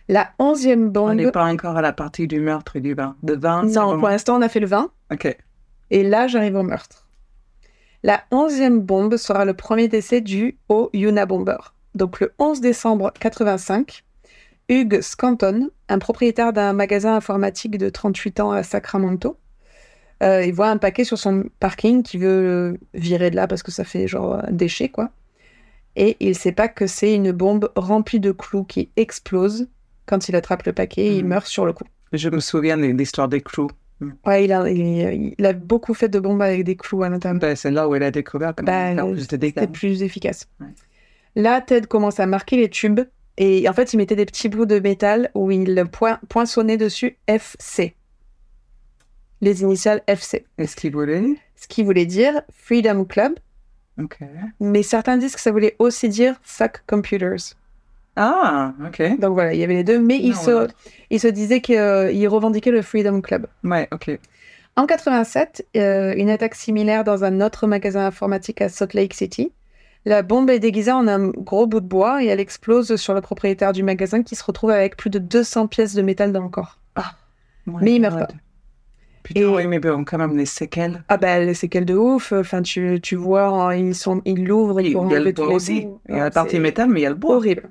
[0.08, 1.14] La onzième On bombe...
[1.16, 3.16] n'est pas encore à la partie du meurtre et du vin.
[3.24, 4.90] De vin, Non, pour l'instant, on a fait le 20.
[5.14, 5.38] Ok.
[5.90, 7.08] Et là, j'arrive au meurtre.
[8.04, 11.58] La onzième bombe sera le premier décès du au Yuna Bomber.
[11.94, 14.04] Donc le 11 décembre 85,
[14.70, 19.38] Hugh Scanton, un propriétaire d'un magasin informatique de 38 ans à Sacramento,
[20.24, 23.64] euh, il voit un paquet sur son parking qui veut le virer de là parce
[23.64, 25.10] que ça fait genre un déchet, quoi.
[25.96, 29.68] Et il sait pas que c'est une bombe remplie de clous qui explose.
[30.06, 31.30] Quand il attrape le paquet, il Mhm.
[31.30, 31.84] meurt sur le coup.
[32.14, 33.70] Je me souviens de l'histoire des clous.
[34.26, 37.40] Ouais, il a, il, il a beaucoup fait de bombes avec des clous à l'intérieur.
[37.40, 40.48] Ben, c'est là où elle a découvert comment Ben, C'était plus efficace.
[40.60, 40.68] Ouais.
[41.36, 43.02] Là, Ted commence à marquer les tubes
[43.38, 47.18] et en fait, il mettait des petits bouts de métal où il point- poinçonnait dessus
[47.28, 47.96] FC.
[49.42, 50.46] Les initiales FC.
[50.58, 51.24] Est-ce qu'il voulait
[51.56, 53.34] Ce qui voulait dire Freedom Club,
[54.00, 54.20] Ok.
[54.60, 57.56] mais certains disent que ça voulait aussi dire Fuck Computers.
[58.16, 59.20] Ah, ok.
[59.20, 60.68] Donc voilà, il y avait les deux, mais il, Non, se, ouais.
[61.10, 63.48] il se disait qu'il revendiquait le Freedom Club.
[63.64, 64.20] Ouais, ok.
[64.76, 69.52] En 87, euh, une attaque similaire dans un autre magasin informatique à Salt Lake City.
[70.06, 73.22] La bombe est déguisée en un gros bout de bois et elle explose sur le
[73.22, 76.50] propriétaire du magasin qui se retrouve avec plus de 200 pièces de métal dans le
[76.50, 76.80] corps.
[77.68, 78.28] My Mais il meurt pas.
[79.22, 81.04] Putain, Et- oui, mais bon, quand même, les séquelles.
[81.08, 82.32] Ah bah c'est quel de ouf.
[82.32, 85.32] Enfin tu, tu vois, hein, ils sont, ils l'ouvrent, Il ils y vont a le
[85.32, 85.88] bois les aussi.
[86.10, 87.36] Il y a Ah, la partie métal, mais il y a le bois.
[87.36, 87.70] Horrible.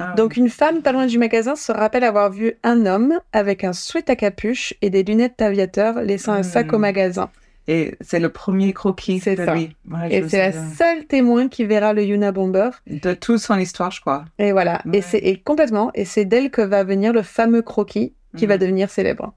[0.00, 3.64] Ah, Donc une femme pas loin du magasin se rappelle avoir vu un homme avec
[3.64, 6.80] un sweat à capuche et des lunettes d'aviateur laissant un sac au Hmm.
[6.80, 7.30] magasin.
[7.68, 9.54] Et c'est le premier croquis C'est de ça.
[9.54, 9.76] lui.
[9.90, 12.70] Ouais, Et c'est la seule témoin qui verra le Yuna Bomber.
[12.88, 14.24] De toute son histoire, je crois.
[14.38, 14.98] Et voilà, Ouais.
[14.98, 18.60] et c'est complètement, et c'est d'elle que va venir le fameux croquis qui va Mhm.
[18.60, 19.34] devenir célèbre.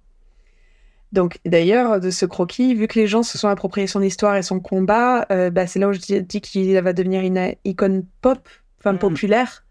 [1.11, 4.41] Donc d'ailleurs, de ce croquis, vu que les gens se sont appropriés son histoire et
[4.41, 8.03] son combat, euh, bah, c'est là où je dis, dis qu'il va devenir une icône
[8.21, 8.39] pop,
[8.79, 8.99] enfin Mhm.
[8.99, 9.63] populaire.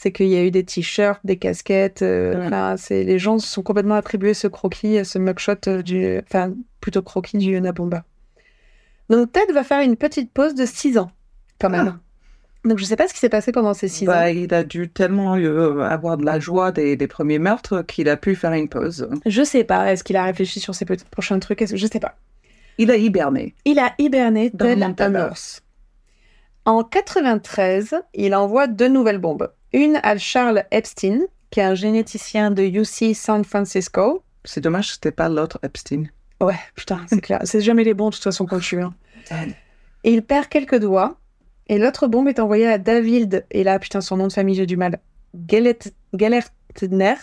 [0.00, 2.76] C'est qu'il y a eu des t-shirts, des casquettes, euh, Ouais.
[2.78, 7.02] c'est les gens se sont complètement attribués ce croquis, ce mugshot euh, du, enfin plutôt
[7.02, 8.04] croquis du Yuna Bomba.
[9.10, 11.10] Donc Ted va faire une petite pause de 6 ans,
[11.60, 11.94] quand même.
[11.96, 12.68] Ah.
[12.68, 14.12] Donc je sais pas ce qui s'est passé pendant ces 6 ans.
[14.12, 18.08] Bah, il a dû tellement euh, avoir de la joie des, des premiers meurtres qu'il
[18.08, 19.10] a pu faire une pause.
[19.26, 19.92] Je sais pas.
[19.92, 22.14] Est-ce qu'il a réfléchi sur ses prochains trucs Je sais pas.
[22.78, 23.56] Il a hiberné.
[23.64, 25.60] Il a hiberné un ours.
[26.64, 29.50] En 93, il envoie deux nouvelles bombes.
[29.72, 34.22] Une à Charles Epstein, qui est un généticien de UC San Francisco.
[34.44, 36.04] C'est dommage que c'était pas l'autre Epstein.
[36.40, 37.40] Ouais, putain, c'est clair.
[37.44, 38.80] C'est jamais les bons de toute façon qu'on tue.
[38.80, 38.94] hein.
[40.04, 41.18] Et il perd quelques doigts.
[41.66, 44.64] Et l'autre bombe est envoyée à David, et là, putain, son nom de famille, j'ai
[44.64, 45.00] du mal.
[45.48, 47.16] Gellert- Gellertner.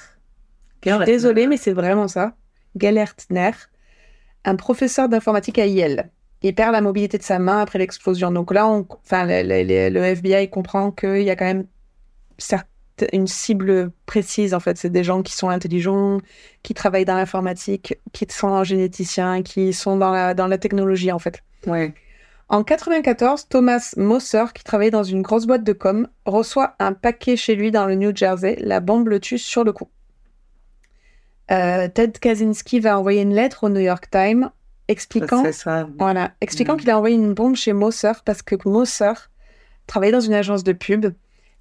[1.06, 2.36] Désolé, mais c'est vraiment ça.
[2.80, 3.52] Gellertner,
[4.44, 6.12] un professeur d'informatique à Yale.
[6.44, 8.32] Il perd la mobilité de sa main après l'explosion.
[8.32, 11.66] Donc là, on, enfin, le, le- le- le FBI comprend qu'il y a quand même
[13.14, 14.78] une cible précise en fait.
[14.78, 16.20] C'est des gens qui sont intelligents,
[16.64, 21.20] qui travaillent dans l'informatique, qui sont généticiens, qui sont dans la, dans la technologie en
[21.20, 21.42] fait.
[21.68, 21.94] Ouais.
[22.48, 27.36] En 94, Thomas Mosser, qui travaillait dans une grosse boîte de com, reçoit un paquet
[27.36, 28.56] chez lui dans le New Jersey.
[28.62, 29.90] La bombe le tue sur le coup.
[31.52, 34.50] Euh, Ted Kaczynski va envoyer une lettre au New York Times
[34.88, 35.88] expliquant, ça.
[35.98, 36.78] voilà, expliquant Mm.
[36.80, 39.14] qu'il a envoyé une bombe chez Mosser parce que Mosser
[39.88, 41.08] travaillait dans une agence de pub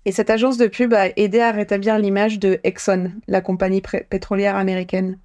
[0.04, 4.56] et cette agence de pub a aidé à rétablir l'image de Exxon, la compagnie pétrolière
[4.56, 5.18] américaine.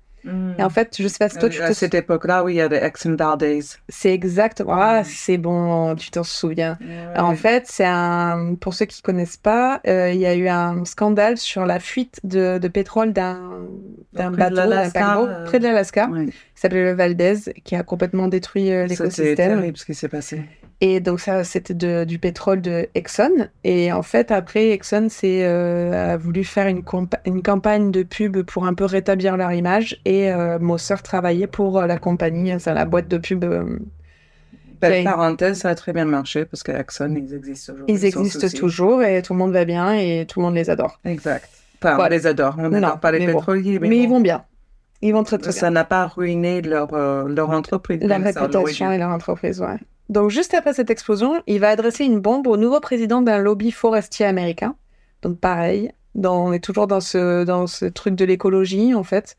[0.58, 2.54] Et en fait, je sais pas si toi tu Euh, à te cette époque-là, oui,
[2.54, 3.62] il y a des Exxon Valdez.
[3.88, 4.62] c'est exact.
[4.68, 6.78] Ah, c'est bon, tu t'en souviens.
[7.18, 8.56] En fait, c'est un.
[8.60, 12.20] Pour ceux qui connaissent pas, euh, il y a eu un scandale sur la fuite
[12.26, 13.40] de, de pétrole d'un
[14.14, 18.72] bateau, d'un paquebot, euh, près de l'Alaska, qui s'appelait le Valdez, qui a complètement détruit
[18.74, 19.36] euh, C'était l'écosystème.
[19.60, 20.42] terrible ce qui s'est passé.
[20.82, 23.50] Et donc ça, c'était du pétrole de Exxon.
[23.66, 26.84] Et en fait, après, Exxon euh, a voulu faire une,
[27.44, 30.00] campagne de pub pour un peu rétablir leur image.
[30.06, 33.44] Et euh, Moser travaillait pour euh, la compagnie, c'est la boîte de pub.
[33.44, 33.78] euh,
[34.80, 37.86] Belle a- parenthèse, ça a très bien marché parce que Exxon, ils existent toujours.
[37.90, 40.98] ils existent toujours et tout le monde va bien et tout le monde les adore.
[41.04, 41.50] Exact.
[41.82, 42.06] Enfin, Voilà.
[42.06, 42.56] on les adore.
[42.58, 43.40] On n'adore pas les mais bon.
[43.40, 44.46] pétroliers, mais, ils vont bien.
[45.02, 45.60] Ils vont très très bien.
[45.60, 48.02] ça n'a pas ruiné leur, euh, leur entreprise.
[48.04, 49.78] La ça, réputation et leur entreprise, ouais.
[50.10, 53.72] Donc, juste après cette explosion, il va adresser une bombe au nouveau président d'un lobby
[53.72, 54.76] forestier américain.
[55.22, 59.38] Donc, pareil, dans- on est toujours dans ce, dans ce truc de l'écologie, en fait.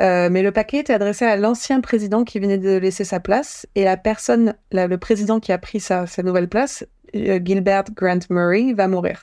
[0.00, 3.66] Euh, mais le paquet était adressé à l'ancien président qui venait de laisser sa place.
[3.74, 7.84] Et la personne, la- le président qui a pris sa, sa nouvelle place, euh, Gilbert
[7.94, 9.22] Grant Murray, va mourir.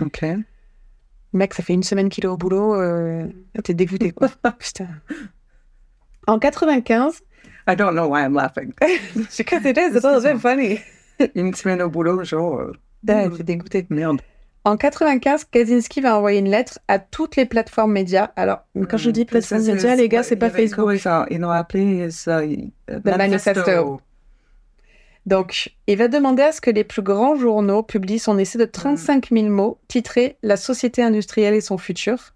[0.00, 0.24] Ok.
[1.34, 3.26] Mec, ça fait une semaine qu'il est au boulot, euh,
[3.62, 4.28] t'es dégoûté, quoi.
[4.58, 4.88] Putain.
[6.26, 7.20] En 95,
[7.66, 8.72] I don't know why I'm laughing.
[9.36, 10.80] because it is, a little bit funny.
[11.34, 12.72] Une semaine au boulot, genre, euh,
[13.06, 13.86] t'es dégoûté.
[13.90, 14.20] merde.
[14.64, 18.30] En 95, Kaczynski va envoyer une lettre à toutes les plateformes médias.
[18.34, 20.90] Alors, quand je dis plateformes médias, les gars, c'est pas Facebook.
[21.30, 24.00] Ils l'ont appelé il- euh, The Manifesto.
[25.24, 28.64] Donc, il va demander à ce que les plus grands journaux publient son essai de
[28.64, 32.34] 35 000 mots titré La société industrielle et son futur,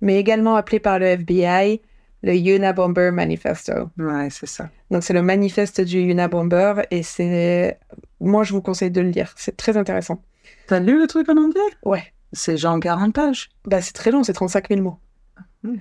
[0.00, 1.80] mais également appelé par le FBI
[2.22, 3.90] le Unabomber Manifesto.
[3.98, 4.70] Ouais, c'est ça.
[4.90, 7.78] Donc, c'est le manifeste du Unabomber et c'est.
[8.20, 9.32] Moi, je vous conseille de le lire.
[9.36, 10.22] C'est très intéressant.
[10.66, 11.60] T'as lu le truc en anglais?
[11.84, 12.12] Ouais.
[12.32, 13.48] C'est genre 40 pages.
[13.64, 14.98] Bah, c'est très long, c'est 35 000 mots.
[15.62, 15.76] Hmm.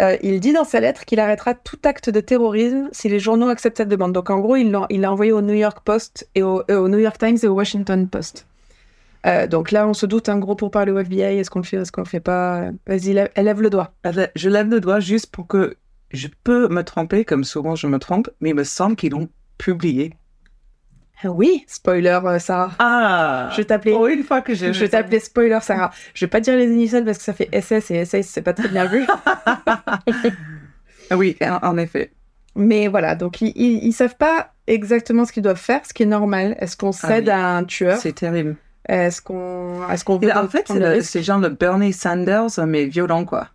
[0.00, 3.48] Euh, il dit dans sa lettre qu'il arrêtera tout acte de terrorisme si les journaux
[3.48, 4.12] acceptent cette demande.
[4.12, 6.98] Donc en gros, il l'a envoyé au New York Post et au, euh, au New
[6.98, 8.46] York Times et au Washington Post.
[9.26, 11.38] Euh, donc là, on se doute un gros pour parler au FBI.
[11.38, 12.70] Est-ce qu'on le fait, est-ce qu'on le fait pas?
[12.86, 13.92] Vas-y, lève, lève le doigt.
[14.02, 15.76] Alors, Je lève le doigt juste pour que
[16.12, 19.28] je peux me tromper, comme souvent je me trompe, mais il me semble qu'ils l'ont
[19.58, 20.14] publié.
[21.24, 22.72] Ah Oui, spoiler, euh, Sarah.
[22.78, 23.94] Ah Je t'appeler.
[23.96, 25.92] Oh, une fois que j'ai Je t'appeler spoiler, Sarah.
[26.14, 28.52] Je vais pas dire les initiales parce que ça fait SS et SS, c'est pas
[28.52, 29.06] très bien vu.
[29.46, 30.00] Ah
[31.16, 32.12] Oui, en, effet.
[32.56, 36.02] Mais voilà, donc ils, ils, ils savent pas exactement ce qu'ils doivent faire, ce qui
[36.02, 36.56] est normal.
[36.58, 37.30] Est-ce qu'on cède oui.
[37.30, 37.98] à un tueur?
[37.98, 38.56] C'est terrible.
[38.88, 43.24] Est-ce qu'on est-ce qu'on en fait, c'est le c'est genre le Bernie Sanders, mais violent,
[43.24, 43.48] quoi.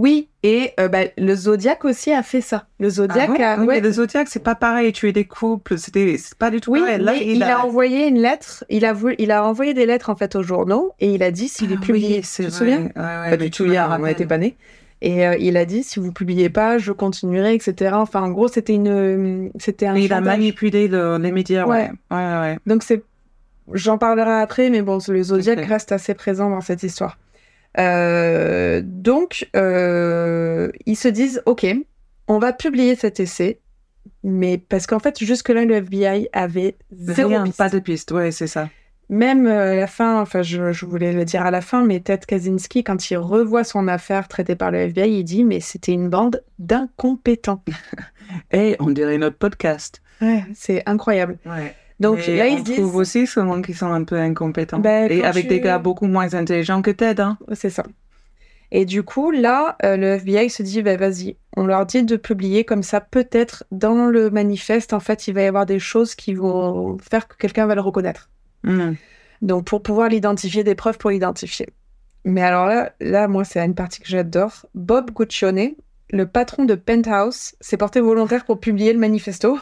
[0.00, 2.66] Oui, et euh, bah, le Zodiac aussi a fait ça.
[2.78, 3.42] Le Zodiac Ah ouais?
[3.44, 3.80] a Oui, ouais.
[3.80, 4.92] le Zodiac, c'est pas pareil.
[4.92, 7.02] Tuer des couples, c'était c'est pas du tout Oui, pareil.
[7.02, 7.62] Là, mais il, a...
[7.66, 8.64] envoyé une lettre.
[8.70, 9.14] Il a voulu...
[9.18, 11.76] il a envoyé des lettres en fait aux journaux et il a dit s'il est
[11.78, 12.16] Ah publié.
[12.16, 12.80] oui, c'est tu te souviens?
[12.84, 14.06] Ouais, Pas du tu tout hier, on rappelles.
[14.06, 14.56] n'était pas nés.
[15.02, 17.92] Et euh, il a dit si vous publiez pas, je continuerai, etc.
[17.96, 19.96] Enfin, en gros, c'était une, c'était un.
[19.96, 21.90] Il a manipulé le- les médias, ouais.
[22.10, 22.58] Ouais, ouais.
[22.66, 23.02] Donc c'est,
[23.72, 27.18] j'en parlerai après, mais bon, le Zodiac reste assez présent dans cette histoire.
[27.78, 31.66] Euh, donc, euh, ils se disent, ok,
[32.28, 33.60] on va publier cet essai,
[34.22, 37.58] mais parce qu'en fait, jusque-là, le FBI avait zéro Rien, piste.
[37.58, 38.68] pas de piste, ouais, c'est ça.
[39.08, 41.98] Même euh, à la fin, enfin, je, je voulais le dire à la fin, mais
[41.98, 45.92] Ted Kaczynski, quand il revoit son affaire traitée par le FBI, il dit, mais c'était
[45.92, 47.64] une bande d'incompétents.
[48.52, 50.00] Et on dirait notre podcast.
[50.20, 51.38] Ouais, c'est incroyable.
[51.44, 51.74] Ouais.
[52.00, 54.78] Donc Et là, on ils se disent, trouve aussi souvent qu'ils sont un peu incompétents.
[54.78, 57.38] Ben, Et avec tu- des gars beaucoup moins intelligents que Ted, hein.
[57.52, 57.84] C'est ça.
[58.72, 62.16] Et du coup, là, euh, le FBI se dit, bah, vas-y, on leur dit de
[62.16, 66.14] publier comme ça, peut-être dans le manifeste, en fait, il va y avoir des choses
[66.14, 68.30] qui vont faire que quelqu'un va le reconnaître.
[68.62, 68.92] Mm.
[69.42, 71.68] Donc, pour pouvoir l'identifier, des preuves pour l'identifier.
[72.24, 74.66] Mais alors là, là, moi, c'est une partie que j'adore.
[74.74, 75.72] Bob Guccione,
[76.12, 79.58] le patron de Penthouse, s'est porté volontaire pour publier le manifesto.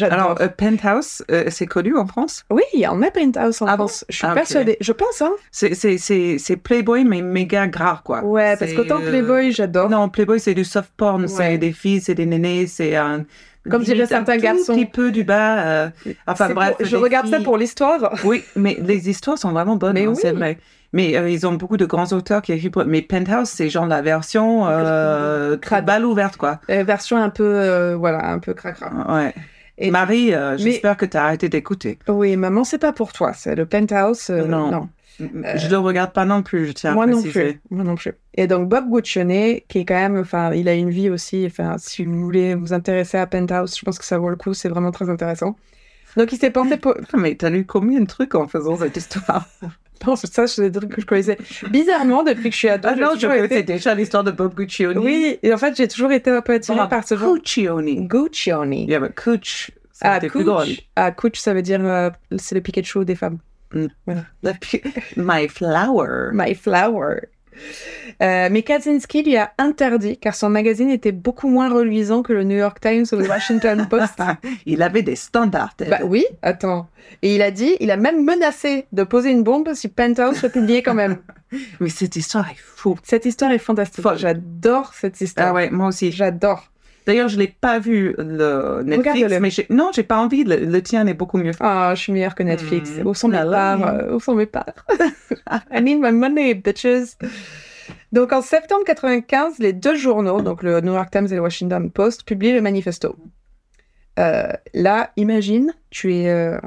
[0.00, 2.44] Alors, euh, Penthouse, euh, c'est connu en France?
[2.50, 3.86] Oui, il y en a Penthouse en Ah bon?
[3.88, 4.04] France.
[4.08, 4.76] Je suis Ah, persuadée.
[4.80, 5.32] Je pense, hein.
[5.50, 8.24] C'est- Playboy, mais méga gras, quoi.
[8.24, 9.90] Ouais, parce qu'autant euh, Playboy, j'adore.
[9.90, 11.22] Non, Playboy, c'est du soft porn.
[11.22, 11.28] Ouais.
[11.28, 13.24] C'est des filles, c'est des nénés, c'est un.
[13.70, 14.74] Comme diraient certains un garçons.
[14.74, 15.62] petit peu du bas.
[15.64, 15.88] euh,
[16.26, 16.76] Enfin, bref.
[16.78, 18.12] pour- je regarde ça pour l'histoire.
[18.24, 20.18] Oui, mais les histoires sont vraiment bonnes, Mais hein, oui.
[20.20, 20.58] c'est vrai.
[20.92, 22.84] Mais euh, ils ont beaucoup de grands auteurs qui écrivent.
[22.86, 26.60] Mais Penthouse, c'est genre la version euh, balle ouverte, quoi.
[26.70, 28.90] Euh, version un peu, euh, voilà, un peu cracra.
[29.14, 29.34] Ouais.
[29.78, 31.98] Et- Marie, euh, j'espère que tu as arrêté d'écouter.
[32.08, 33.32] Oui, maman, c'est pas pour toi.
[33.32, 34.28] C'est le penthouse.
[34.30, 34.70] Non.
[34.70, 34.88] non.
[35.18, 37.52] Je le regarde pas non plus, je tiens Moi à non préciser.
[37.54, 37.60] plus.
[37.70, 38.12] Moi non plus.
[38.34, 41.44] Et donc Bob Guccione, qui est quand même, enfin, il a une vie aussi.
[41.46, 44.52] Enfin, si vous voulez vous intéresser à Penthouse, je pense que ça vaut le coup.
[44.54, 45.56] C'est vraiment très intéressant.
[46.16, 46.94] Donc il s'est pensé pour.
[47.16, 49.46] Mais t'as lu combien de trucs en faisant cette histoire?
[50.06, 51.38] Non, ça, c'est des trucs que je connaissais.
[51.70, 54.54] Bizarrement, depuis que je suis ado, Ah non, je connaissais été- déjà l'histoire de Bob
[54.54, 54.98] Guccione.
[54.98, 57.34] Oui, et en fait, j'ai toujours été un peu attirée Bob par ce genre.
[57.34, 58.06] Guccione.
[58.08, 58.72] Guccione.
[58.88, 60.66] Yeah, but Cooch, ça Ah, c'était plus drôle.
[60.96, 63.38] Ah, ça veut dire euh, c'est le Pikachu des femmes.
[64.60, 64.82] Pi-
[65.16, 66.30] My flower.
[66.32, 67.28] My flower.
[68.22, 72.44] Euh, mais Kaczynski lui a interdit car son magazine était beaucoup moins reluisant que le
[72.44, 74.20] New York Times ou le Washington Post.
[74.64, 75.74] Il avait des standards.
[75.88, 76.86] Bah oui, attends.
[77.22, 80.48] Et il a dit, il a même menacé de poser une bombe si Penthouse le
[80.50, 81.18] publiait quand même.
[81.80, 82.96] Mais cette histoire est fou.
[83.02, 84.04] Cette histoire est fantastique.
[84.16, 85.48] J'adore cette histoire.
[85.48, 86.12] Ah ouais, moi aussi.
[86.12, 86.68] J'adore.
[87.04, 89.40] D'ailleurs, je l'ai pas vu le Netflix, Regarde-le.
[89.40, 90.44] mais j'ai- non, j'ai pas envie.
[90.44, 91.50] Le, le tien est beaucoup mieux.
[91.58, 92.90] Ah, je suis meilleure que Netflix.
[93.02, 93.06] Mm.
[93.08, 94.86] Où sont mes parts Où sont mes parts?
[95.72, 97.16] I need my money, bitches.
[98.12, 101.90] Donc en septembre 95, les deux journaux, donc le New York Times et le Washington
[101.90, 103.16] Post, publient le manifesto.
[104.18, 106.28] Euh, là, imagine, tu es.
[106.28, 106.58] euh,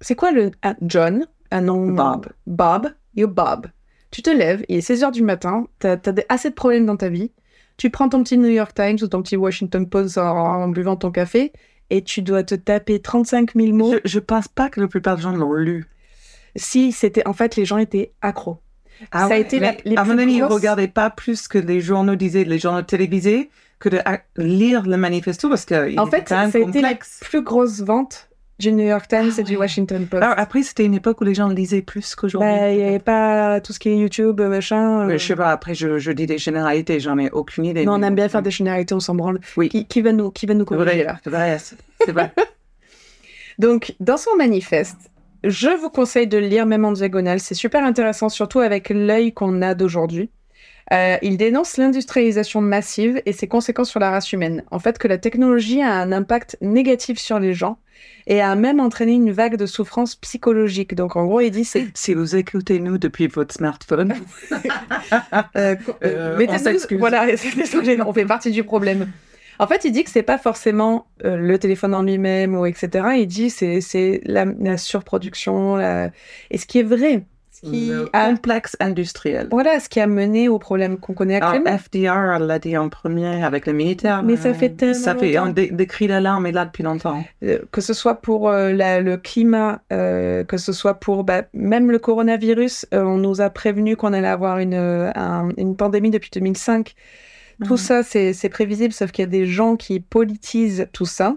[0.00, 0.50] C'est quoi le.
[0.82, 1.86] John, un nom.
[1.92, 2.28] Bob.
[2.46, 3.68] Bob, you're Bob.
[4.10, 6.98] Tu te lèves, il est 16 h du matin, t'as as assez de problèmes dans
[6.98, 7.32] ta vie.
[7.78, 10.96] Tu prends ton petit New York Times ou ton petit Washington Post en, en buvant
[10.96, 11.52] ton café
[11.88, 13.94] et tu dois te taper 35 000 mots.
[14.04, 15.86] Je, je pense pas que la plupart des gens l'ont lu.
[16.56, 17.26] Si, c'était.
[17.26, 18.58] En fait, les gens étaient accros.
[19.12, 21.80] Ça a été la- les à mon avis, ils grosses- regardaient pas plus que les
[21.80, 24.00] journaux disaient, les journaux télévisés, que de
[24.36, 28.28] lire le manifesto parce que En fait, été la plus grosse vente
[28.60, 29.58] du New York Times Ah et du ouais.
[29.58, 30.22] Washington Post.
[30.22, 32.48] Alors, après, c'était une époque où les gens lisaient plus qu'aujourd'hui.
[32.48, 35.06] Bah, il n'y avait pas tout ce qui est YouTube, machin.
[35.06, 37.84] Mais euh, je sais pas, après, je, je dis des généralités, j'en ai aucune idée.
[37.84, 39.40] Non, on aime bien faire des généralités, on s'en branle.
[39.56, 39.68] Oui.
[39.68, 42.32] Qui, qui va nous, qui va nous corriger vrai, là c'est vrai, c'est c'est vrai.
[43.58, 45.10] Donc, dans son manifeste,
[45.44, 47.40] je vous conseille de le lire même en diagonale.
[47.40, 50.30] C'est super intéressant, surtout avec l'œil qu'on a d'aujourd'hui.
[50.92, 54.64] Euh, il dénonce l'industrialisation massive et ses conséquences sur la race humaine.
[54.70, 57.78] En fait, que la technologie a un impact négatif sur les gens
[58.26, 60.94] et a même entraîné une vague de souffrance psychologique.
[60.94, 64.14] Donc, en gros, il dit c'est si vous écoutez nous depuis votre smartphone,
[65.56, 66.98] Euh, Euh, mettez-nous-.
[66.98, 69.08] Voilà, c'est désolé, on fait partie du problème.
[69.58, 72.88] En fait, il dit que c'est pas forcément euh, le téléphone en lui-même ou etc.
[73.18, 76.10] Il dit c'est c'est la, la surproduction la-
[76.50, 79.46] et ce qui est vrai, ce qui le a complexe industriel.
[79.50, 81.78] voilà ce qui a mené au problème qu'on connaît Alors, actuellement.
[81.78, 84.22] FDR l'a dit en premier avec le militaire.
[84.22, 85.50] Mais ça fait tellement Ça fait, longtemps.
[85.50, 87.22] on dé- des cris d'alarme est là depuis longtemps.
[87.44, 91.90] Euh, que ce soit pour euh, la- le climat, que ce soit pour bah, même
[91.90, 96.94] le coronavirus, on nous a prévenu qu'on allait avoir une, un- une pandémie depuis 2005.
[97.64, 97.76] Tout Mhm.
[97.76, 101.36] ça, c'est prévisible, sauf qu'il y a des gens qui politisent tout ça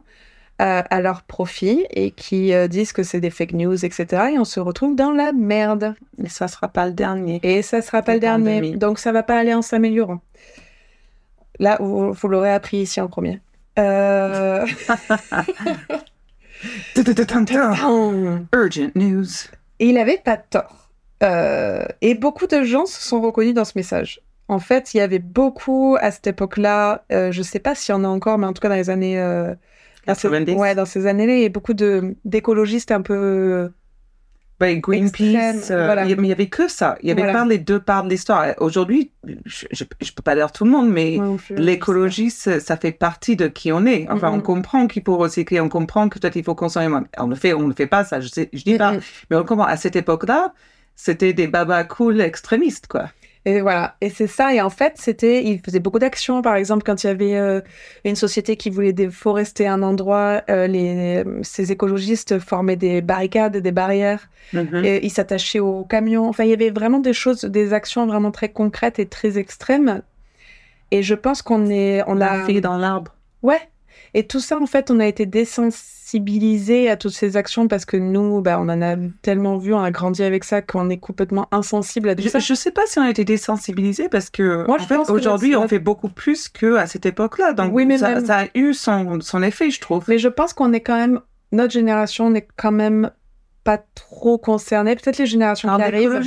[0.61, 4.05] euh, à leur profit et qui euh, disent que c'est des fake news, etc.
[4.33, 5.95] Et on se retrouve dans la merde.
[6.23, 7.39] Et ça sera pas le dernier.
[7.43, 8.75] Et ça sera pas le dernier.
[8.77, 10.21] Donc ça va pas aller en s'améliorant.
[11.59, 13.41] Là, vous, vous l'aurez appris ici en premier.
[13.79, 14.65] Euh...
[18.53, 19.25] Urgent news.
[19.79, 20.89] Il avait pas tort.
[21.23, 24.21] Euh, et beaucoup de gens se sont reconnus dans ce message.
[24.47, 27.95] En fait, il y avait beaucoup à cette époque-là, euh, je sais pas s'il y
[27.97, 29.19] en a encore, mais en tout cas dans les années...
[29.19, 29.53] euh,
[30.05, 30.53] dans ces- 90.
[30.55, 33.71] ouais, dans ces années-là, il y a beaucoup d'écologistes un peu...
[34.57, 36.05] Ben, Greenpeace, euh, voilà.
[36.05, 36.97] il y- mais il y avait que ça.
[37.01, 37.39] Il y avait Voilà.
[37.39, 38.53] pas les deux parts de l'histoire.
[38.59, 39.11] Aujourd'hui,
[39.43, 41.17] je, je peux pas dire tout le monde, mais
[41.49, 44.07] l'écologie, ça ça fait partie de qui on est.
[44.09, 47.03] Enfin, on comprend qu'il faut recycler, on comprend que peut-être il faut consommer moins.
[47.17, 48.93] On le fait, on ne le fait pas, ça, je, je dis pas.
[49.29, 49.65] Mais on comprend.
[49.65, 50.53] À cette époque-là,
[50.95, 53.09] c'était des babas cool extrémistes, quoi.
[53.47, 54.53] Et voilà, et c'est ça.
[54.55, 56.41] Et en fait, c'était, il faisait beaucoup d'actions.
[56.41, 57.61] Par exemple, quand il y avait euh,
[58.03, 63.71] une société qui voulait déforester un endroit, euh, les, ces écologistes formaient des barricades, des
[63.71, 64.29] barrières.
[64.53, 64.83] Mhm.
[64.83, 66.27] Et ils s'attachaient aux camions.
[66.27, 70.01] Enfin, il y avait vraiment des choses, des actions vraiment très concrètes et très extrêmes.
[70.89, 73.13] Et je pense qu'on est, on La a, fille dans l'arbre.
[73.43, 73.59] ouais.
[74.17, 77.97] Et tout ça, en fait, on a été désensibilisés à toutes ces actions parce que
[77.97, 81.47] nous, bah, on en a tellement vu, on a grandi avec ça qu'on est complètement
[81.51, 82.39] insensible à tout Je, ça.
[82.39, 85.67] je sais pas si on a été désensibilisés parce que Moi, je fait, aujourd'hui, on
[85.67, 87.51] fait beaucoup plus que à cette époque-là.
[87.53, 90.05] Donc, Oui, mais ça, même- ça a eu son, son effet, je trouve.
[90.07, 91.19] Mais je pense qu'on est quand même,
[91.51, 93.11] notre génération n'est quand même
[93.65, 94.95] pas trop concernée.
[94.95, 96.21] Peut-être les générations En qui arrivent.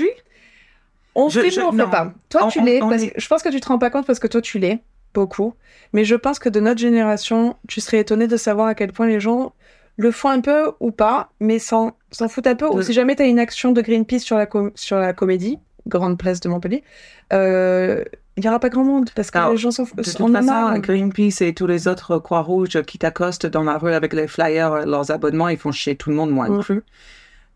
[1.15, 1.85] On Je- fait, je- mais on non.
[1.87, 2.13] fait pas.
[2.29, 2.81] Toi, On- tu l'es.
[3.17, 4.81] Je pense que tu te rends pas compte parce que toi, tu l'es
[5.19, 5.55] beaucoup.
[5.93, 9.07] Mais je pense que de notre génération, tu serais étonné de savoir à quel point
[9.07, 9.53] les gens
[9.97, 12.67] le font un peu ou pas, mais s'en s'en foutent un peu.
[12.67, 15.59] Ou si jamais tu as une action de Greenpeace sur la, com- sur la comédie,
[15.87, 16.85] grande place de Montpellier.
[17.33, 18.05] Euh,
[18.37, 19.83] il n'y aura pas grand monde parce que Alors, les gens sont.
[19.83, 19.99] De toute
[20.37, 20.79] a façon.
[20.79, 24.85] Greenpeace et tous les autres Croix-Rouge qui t'accostent dans la rue avec les flyers, euh,
[24.85, 26.83] leurs abonnements, ils font chier tout le monde, moi inclus.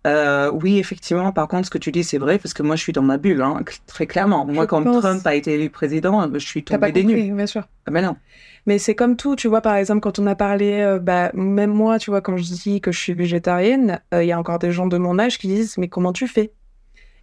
[0.07, 2.83] Euh, oui, effectivement, par contre, ce que tu dis, c'est vrai, parce que moi, je
[2.83, 4.45] suis dans ma bulle, hein, très clairement.
[4.45, 6.93] Moi, Je quand pense- Trump a été élu président, euh, je suis T'as pas tombée
[7.03, 7.15] des nues.
[7.15, 7.69] compris, bien sûr.
[7.87, 8.17] Ah, mais non.
[8.67, 11.73] Mais c'est comme tout, tu vois, par exemple, quand on a parlé, euh, bah, même
[11.73, 14.59] moi, tu vois, quand je dis que je suis végétarienne, euh, il y a encore
[14.59, 16.53] des gens de mon âge qui disent, mais comment tu fais?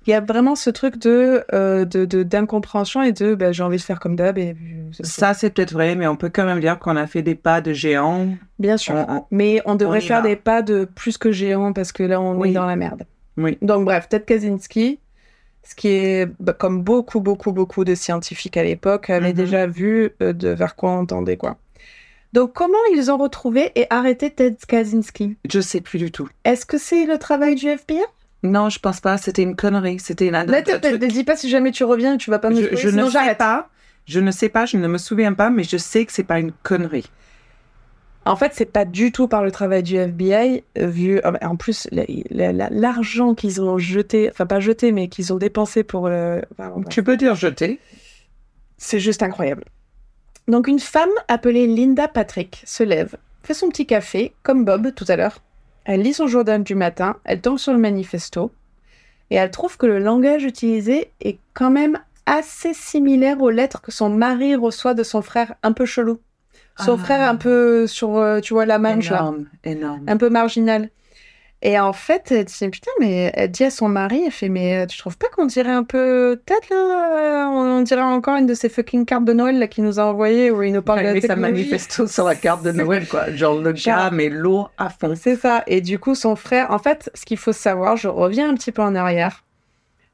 [0.08, 3.64] Il y a vraiment ce truc de euh, de- de- d'incompréhension et de, bah, j'ai
[3.64, 4.38] envie de faire comme d'hab.
[4.38, 4.56] Et.
[5.04, 7.62] Ça, c'est peut-être vrai, mais on peut quand même dire qu'on a fait des pas
[7.62, 8.30] de géant.
[8.60, 8.96] Bien sûr.
[8.96, 10.30] On- on- Mais on devrait faire va.
[10.30, 12.50] des pas de plus que géant parce que là, on Oui.
[12.50, 13.04] est dans la merde.
[13.38, 13.58] Oui.
[13.62, 15.00] Donc, bref, Ted Kaczynski,
[15.64, 19.34] ce qui est, bah, comme beaucoup, beaucoup, beaucoup de scientifiques à l'époque, avaient Mhm.
[19.34, 21.58] déjà vu euh, de vers quoi on tendait, quoi.
[22.32, 25.36] Donc, comment ils ont retrouvé et arrêté Ted Kaczynski?
[25.52, 26.30] Je sais plus du tout.
[26.46, 28.02] Est-ce que c'est le travail du FBI
[28.44, 29.18] Non, je pense pas.
[29.18, 30.00] C'était une connerie.
[30.00, 30.46] C'était une.
[30.46, 33.06] Te dis pas si jamais tu reviens, tu vas pas me Je, je ne sinon
[33.08, 33.38] sais j'arrête.
[33.38, 33.70] pas.
[34.06, 34.66] Je ne sais pas.
[34.66, 37.06] Je ne me souviens pas, mais je sais que c'est pas une connerie.
[38.26, 41.56] En fait, c'est pas du tout par le travail du FBI, euh, vu bah, en
[41.56, 45.84] plus la- la- la- l'argent qu'ils ont jeté, enfin pas jeté, mais qu'ils ont dépensé
[45.84, 46.08] pour.
[46.08, 46.90] euh, enfin, bon, bref.
[46.94, 47.80] Tu peux dire jeter.
[48.78, 49.64] C'est juste incroyable.
[50.48, 55.06] Donc une femme appelée Linda Patrick se lève, fait son petit café, comme Bob tout
[55.08, 55.42] à l'heure.
[55.86, 58.52] Elle lit son journal du matin, elle tombe sur le manifesto,
[59.32, 63.92] et elle trouve que le langage utilisé est quand même assez similaire aux lettres que
[63.92, 66.20] son mari reçoit de son frère un peu chelou.
[66.78, 66.98] Son Ah.
[67.04, 70.04] frère un peu sur, euh, tu vois, la manche là Énorme, énorme.
[70.08, 70.90] un peu marginal.
[71.62, 74.84] Et en fait, elle dit putain, mais elle dit à son mari, elle fait mais
[74.84, 78.46] euh, tu trouves pas qu'on dirait un peu peut-être là, euh, on dirait encore une
[78.46, 81.00] de ces fucking cartes de Noël là qui nous a envoyé où il nous parle
[81.00, 81.64] de la met sa technologie?
[81.64, 83.30] manifesto sur la carte de Noël, quoi.
[83.34, 85.14] Genre le gars, mais lourd à fond.
[85.16, 85.64] C'est ça.
[85.68, 88.72] Et du coup, son frère, en fait, ce qu'il faut savoir, je reviens un petit
[88.72, 89.44] peu en arrière.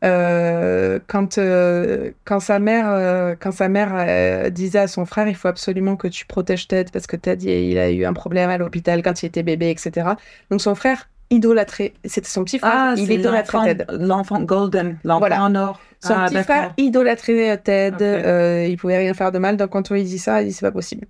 [0.04, 5.36] Euh, quand, euh, quand sa mère, euh, quand sa mère disait à son frère, il
[5.36, 8.58] faut absolument que tu protèges Ted parce que Ted, il a eu un problème à
[8.58, 10.10] l'hôpital quand il était bébé, etc.
[10.50, 13.86] Donc son frère idolâtrait, c'était son petit frère, Ah, il idolâtrait Ted.
[14.00, 15.44] l'enfant golden, l'enfant Voilà.
[15.44, 15.80] en or.
[16.02, 18.02] Son Ah, petit frère idolâtrait Ted, Ok.
[18.02, 20.54] euh, il pouvait rien faire de mal, donc quand on lui dit ça, il dit
[20.54, 21.08] c'est pas possible.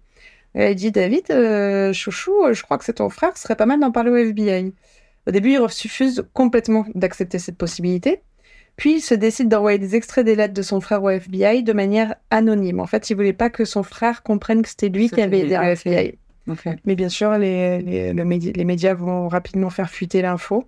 [0.53, 3.80] Elle dit David, euh, chouchou, je crois que c'est ton frère, ce serait pas mal
[3.80, 4.74] d'en parler au FBI.
[5.28, 8.22] Au début, il refuse complètement d'accepter cette possibilité.
[8.78, 11.74] Puis il se décide d'envoyer des extraits des lettres de son frère au FBI de
[11.74, 12.80] manière anonyme.
[12.82, 15.57] En fait, il voulait pas que son frère comprenne que c'était lui qui avait aidé
[15.57, 15.63] le.
[15.63, 16.18] FBI.
[16.86, 20.66] Mais bien sûr, les, les, le médi- les médias vont rapidement faire fuiter l'info.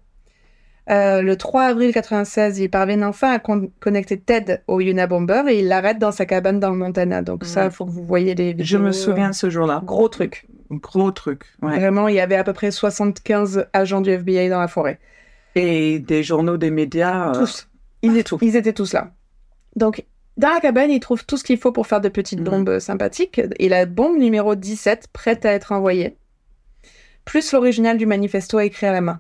[0.90, 5.60] Euh, le 3 avril 96, ils parviennent enfin à con- connecter Ted au Unabomber et
[5.60, 7.22] ils l'arrêtent dans sa cabane dans le Montana.
[7.22, 8.66] Donc ça, il faut que vous voyez les vidéos.
[8.66, 9.82] Je me souviens de ce jour-là.
[9.84, 10.48] Gros truc.
[10.72, 11.44] Gros truc.
[11.62, 11.76] Ouais.
[11.78, 14.98] Vraiment, il y avait à peu près 75 agents du FBI dans la forêt.
[15.56, 17.32] Et des journaux, des médias.
[17.32, 17.68] euh, Tous.
[18.02, 19.12] Ils, étaient, ils étaient tous là.
[19.76, 20.06] Donc,
[20.38, 22.46] dans la cabane, ils trouvent tout ce qu'il faut pour faire de petites Mhm.
[22.46, 23.42] bombes euh, sympathiques.
[23.60, 26.18] Et la bombe numéro 17, prête à être envoyée.
[27.26, 29.20] Plus l'original du manifesto écrit à la main.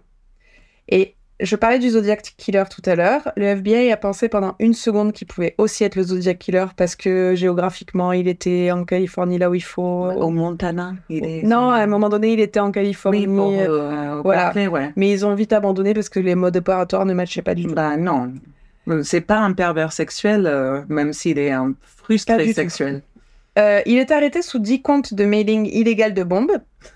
[0.90, 3.32] Et je parlais du Zodiac Killer tout à l'heure.
[3.36, 6.96] Le FBI a pensé pendant une seconde qu'il pouvait aussi être le Zodiac Killer parce
[6.96, 9.82] que géographiquement, il était en Californie là où il faut.
[10.10, 10.94] Au Montana.
[11.10, 13.28] il est- Non, à un moment donné, il était en Californie.
[13.28, 14.54] Oui, pour euh, voilà.
[14.70, 14.92] Ouais.
[14.96, 17.76] Mais ils ont vite abandonné parce que les modes opératoires ne matchaient pas du tout.
[17.76, 18.34] Bah non.
[19.04, 23.02] C'est pas un pervers sexuel, euh, même s'il est un frustré sexuel.
[23.60, 26.52] Euh, il est arrêté sous 10 comptes de mailing illégal de bombes,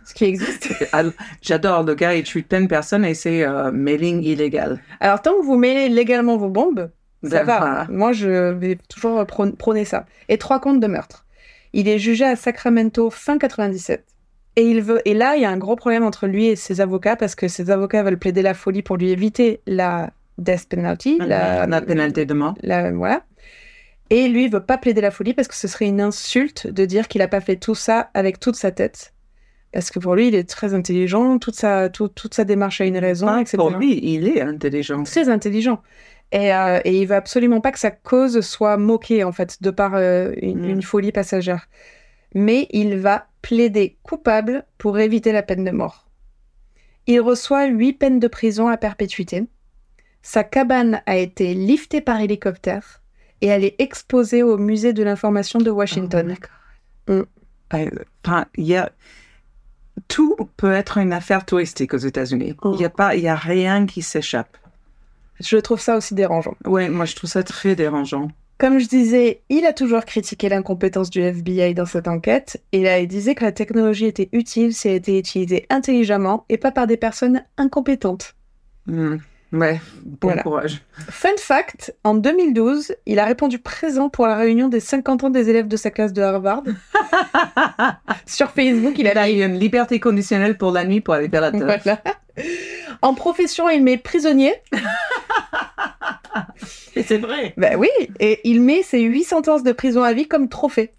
[0.05, 0.71] ce qui existe.
[0.91, 1.11] Al-
[1.41, 4.79] J'adore, le gars, il tue plein de personnes et c'est euh, mailing illégal.
[4.99, 6.91] Alors, tant que vous mêlez légalement vos bombes,
[7.23, 7.87] ça Ben, va.
[7.89, 10.05] Moi, je vais toujours prône- prôner ça.
[10.29, 11.25] Et trois comptes de meurtre.
[11.73, 14.05] Il est jugé à Sacramento fin 97.
[14.57, 15.01] Et, il veut...
[15.05, 17.47] et là, il y a un gros problème entre lui et ses avocats parce que
[17.47, 20.11] ses avocats veulent plaider la folie pour lui éviter la
[20.41, 21.17] death penalty.
[21.19, 21.65] la...
[21.67, 22.55] La pénalité de mort.
[22.61, 23.23] la- voilà.
[24.09, 26.85] Et lui, il veut pas plaider la folie parce que ce serait une insulte de
[26.85, 29.13] dire qu'il a pas fait tout ça avec toute sa tête.
[29.71, 32.85] Parce que pour lui, il est très intelligent, toute sa, tout- toute sa démarche a
[32.85, 33.55] une raison, Ah, etc.
[33.55, 35.03] Pour lui, il est intelligent.
[35.03, 35.81] Très intelligent.
[36.33, 39.69] Et, euh, et il veut absolument pas que sa cause soit moquée, en fait, de
[39.69, 40.69] par euh, une, Mm.
[40.69, 41.67] une folie passagère.
[42.35, 46.09] Mais il va plaider coupable pour éviter la peine de mort.
[47.07, 49.45] Il reçoit huit peines de prison à perpétuité.
[50.21, 53.01] Sa cabane a été liftée par hélicoptère
[53.41, 56.35] et elle est exposée au musée de l'information de Washington.
[57.07, 57.23] Oh Mm.
[57.73, 57.89] Euh,
[58.25, 58.91] Enfin, il y a...
[60.07, 62.53] Tout peut être une affaire touristique aux États-Unis.
[62.63, 62.71] Mm.
[62.73, 64.57] Il n'y a, pas- il y a rien qui s'échappe.
[65.39, 66.55] Je trouve ça aussi dérangeant.
[66.65, 68.29] Ouais, moi, je trouve ça très dérangeant.
[68.59, 72.99] Comme je disais, il a toujours critiqué l'incompétence du FBI dans cette enquête, et là
[72.99, 76.85] il disait que la technologie était utile si elle était utilisée intelligemment et pas par
[76.85, 78.35] des personnes incompétentes.
[78.85, 79.15] Hmm.
[79.53, 80.43] Ouais, bon Voilà.
[80.43, 80.81] courage.
[81.09, 85.49] Fun fact, en 2012, il a répondu présent pour la réunion des 50 ans des
[85.49, 86.63] élèves de sa classe de Harvard.
[88.25, 91.27] Sur Facebook, il Il a a eu une liberté conditionnelle pour la nuit pour aller
[91.27, 91.83] faire la teuf.
[91.83, 92.01] Voilà.
[93.01, 94.53] En profession, il met prisonnier.
[96.95, 97.53] Et c'est vrai.
[97.57, 97.89] Ben oui,
[98.19, 100.93] et il met ses 8 sentences de prison à vie comme trophée.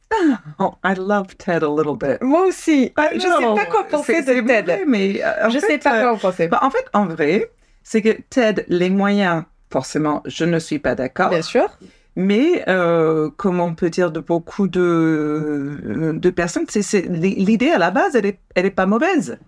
[0.59, 2.21] Oh, I love Ted a little bit.
[2.23, 2.93] Moi aussi.
[3.15, 4.63] Je sais non, pas quoi penser de Ted.
[4.63, 6.49] vrai, mais euh, Je fait, sais pas euh, quoi en penser.
[6.49, 7.51] bah, en fait, en vrai,
[7.83, 11.31] c'est que Ted, les moyens, forcément, je ne suis pas d'accord.
[11.31, 11.69] Bien sûr.
[12.15, 17.91] Mais euh, comme on peut dire de beaucoup de, de personnes, c'est, l'idée à la
[17.91, 19.39] base, elle est, elle est pas mauvaise.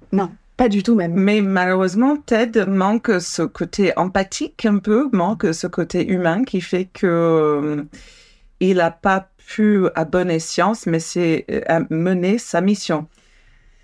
[0.57, 1.15] Pas du tout même.
[1.15, 6.87] Mais malheureusement, Ted manque ce côté empathique un peu, manque ce côté humain qui fait
[6.87, 7.83] que euh,
[8.61, 13.09] il n'a pas pu à bonne escient, mais c'est euh, mener sa mission.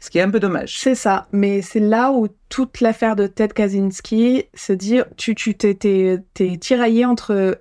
[0.01, 0.79] Ce qui est un peu dommage.
[0.81, 5.55] C'est ça, mais c'est là où toute l'affaire de Ted Kaczynski se dit tu tu
[5.55, 7.61] t'es, t'es, t'es tiraillé entre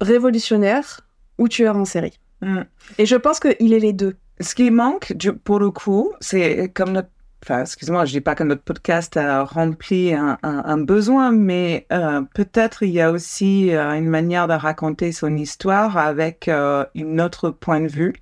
[0.00, 1.00] révolutionnaire
[1.38, 2.18] ou tueur en série.
[2.42, 2.60] Mm.
[2.98, 4.16] Et je pense qu'il est les deux.
[4.40, 5.14] Ce qui manque,
[5.44, 7.08] pour le coup, c'est comme notre.
[7.44, 11.86] Enfin, excuse-moi, je dis pas que notre podcast a rempli un, un- un besoin, mais
[11.92, 16.84] euh, peut-être il y a aussi euh, une manière de raconter son histoire avec euh,
[16.96, 18.12] une autre point de vue.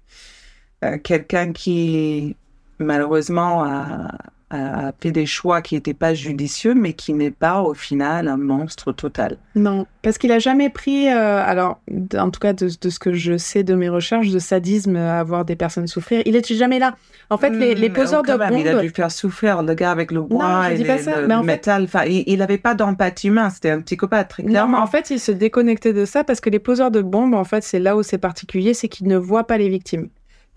[0.85, 2.37] Euh, Quelqu'un qui,
[2.79, 4.09] malheureusement, a,
[4.51, 8.37] a fait des choix qui n'étaient pas judicieux, mais qui n'est pas au final un
[8.37, 9.39] monstre total.
[9.57, 11.81] Non, parce qu'il a jamais pris, euh, alors
[12.17, 15.21] en tout cas de, de ce que je sais de mes recherches, de sadisme à
[15.25, 16.23] voir des personnes souffrir.
[16.27, 16.95] Il était jamais là.
[17.29, 18.83] En fait, les, les Hmm, poseurs de même, Il a bombes.
[18.83, 21.83] dû faire souffrir le gars avec le bois et les- le, fait- métal.
[21.83, 24.79] Enfin, il n'avait pas d'empathie humaine, c'était un psychopathe, très Non, clairement.
[24.79, 27.65] en fait, il se déconnectait de ça parce que les poseurs de bombes, en fait,
[27.65, 30.09] c'est là où c'est particulier, c'est qu'ils ne voient pas les victimes.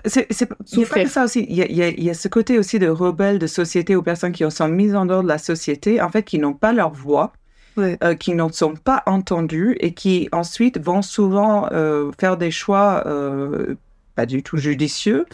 [0.06, 1.46] C'est, c'est, il n'y a pas que ça aussi.
[1.50, 3.48] Il y a, il y a- il y a ce côté aussi de rebelles de
[3.48, 6.54] société aux personnes qui sont mises en dehors de la société, en fait, qui n'ont
[6.54, 7.34] pas leur voix,
[7.78, 13.04] euh, qui ne sont pas entendues et qui ensuite vont souvent euh, faire des choix
[13.06, 13.76] euh,
[14.16, 15.26] pas du tout judicieux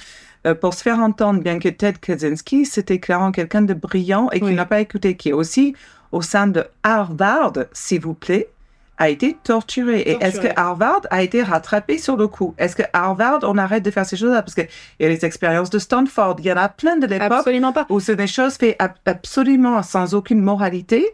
[0.62, 4.46] pour se faire entendre, bien que Ted Kaczynski, c'était clairement quelqu'un de brillant et qui
[4.46, 4.54] Oui.
[4.54, 5.74] n'a pas écouté, qui est aussi
[6.12, 8.50] au sein de Harvard, s'il vous plaît,
[8.98, 10.00] a été torturé.
[10.02, 10.48] Et est-ce que.
[10.56, 12.54] Harvard a été rattrapé sur le coup?
[12.58, 14.42] Est-ce que Harvard, on arrête de faire ces choses-là?
[14.42, 14.68] Parce qu'il
[15.00, 17.46] y a les expériences de Stanford, il y en a plein de l'époque
[17.90, 21.06] où c'est des choses faites ab- absolument sans aucune moralité.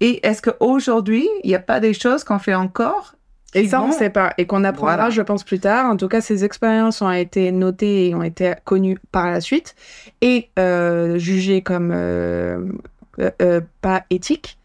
[0.00, 3.14] Et est-ce qu'aujourd'hui, il n'y a pas des choses qu'on fait encore
[3.54, 4.32] Et qui ça, on ne vont- sait pas.
[4.38, 5.10] Et qu'on apprendra, Voilà.
[5.10, 5.90] je pense, plus tard.
[5.90, 9.74] En tout cas, ces expériences ont été notées et ont été connues par la suite
[10.22, 12.64] et euh, jugées comme euh,
[13.42, 14.56] euh, pas éthiques.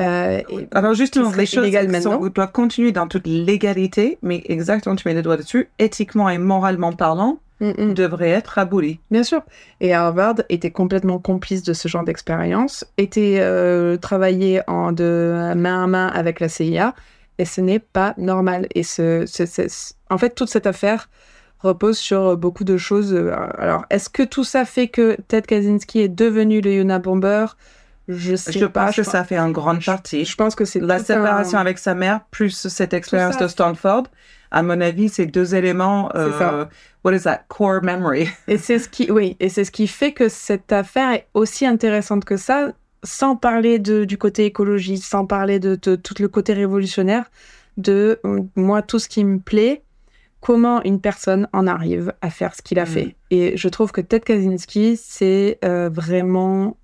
[0.00, 0.40] Euh,
[0.72, 1.70] Alors justement, les choses
[2.02, 6.38] sont- doivent continuer dans toute légalité, mais exactement, tu mets les doigts dessus, éthiquement et
[6.38, 7.94] moralement parlant, Mm, mm.
[7.94, 9.00] devraient être abolies.
[9.10, 9.42] Bien sûr.
[9.82, 15.84] Et Harvard était complètement complice de ce genre d'expérience, était euh, travaillé en de main
[15.84, 16.94] à main avec la CIA,
[17.36, 18.66] et ce n'est pas normal.
[18.74, 21.10] Et ce, ce- ce- en fait, toute cette affaire
[21.58, 23.12] repose sur beaucoup de choses.
[23.12, 27.44] Euh, Alors, est-ce que tout ça fait que Ted Kaczynski est devenu le Unabomber
[28.08, 28.86] Je sais Je pas.
[28.86, 30.24] pense que ça fait en grande partie.
[30.24, 34.04] je pense que c'est La séparation un- avec sa mère, plus cette expérience de Stanford,
[34.50, 36.10] à mon avis, c'est deux éléments.
[36.12, 36.52] C'est ça.
[36.54, 36.64] euh,
[37.04, 37.44] what is that?
[37.48, 38.28] Core memory.
[38.48, 41.66] Et c'est ce qui, oui, et c'est ce qui fait que cette affaire est aussi
[41.66, 42.72] intéressante que ça,
[43.04, 47.30] sans parler de, du côté écologiste, sans parler de, de tout le côté révolutionnaire,
[47.76, 49.82] de euh, moi tout ce qui me plaît,
[50.40, 52.86] comment une personne en arrive à faire ce qu'il a Mm.
[52.86, 53.16] fait.
[53.30, 56.76] Et je trouve que Ted Kaczynski, c'est euh, vraiment,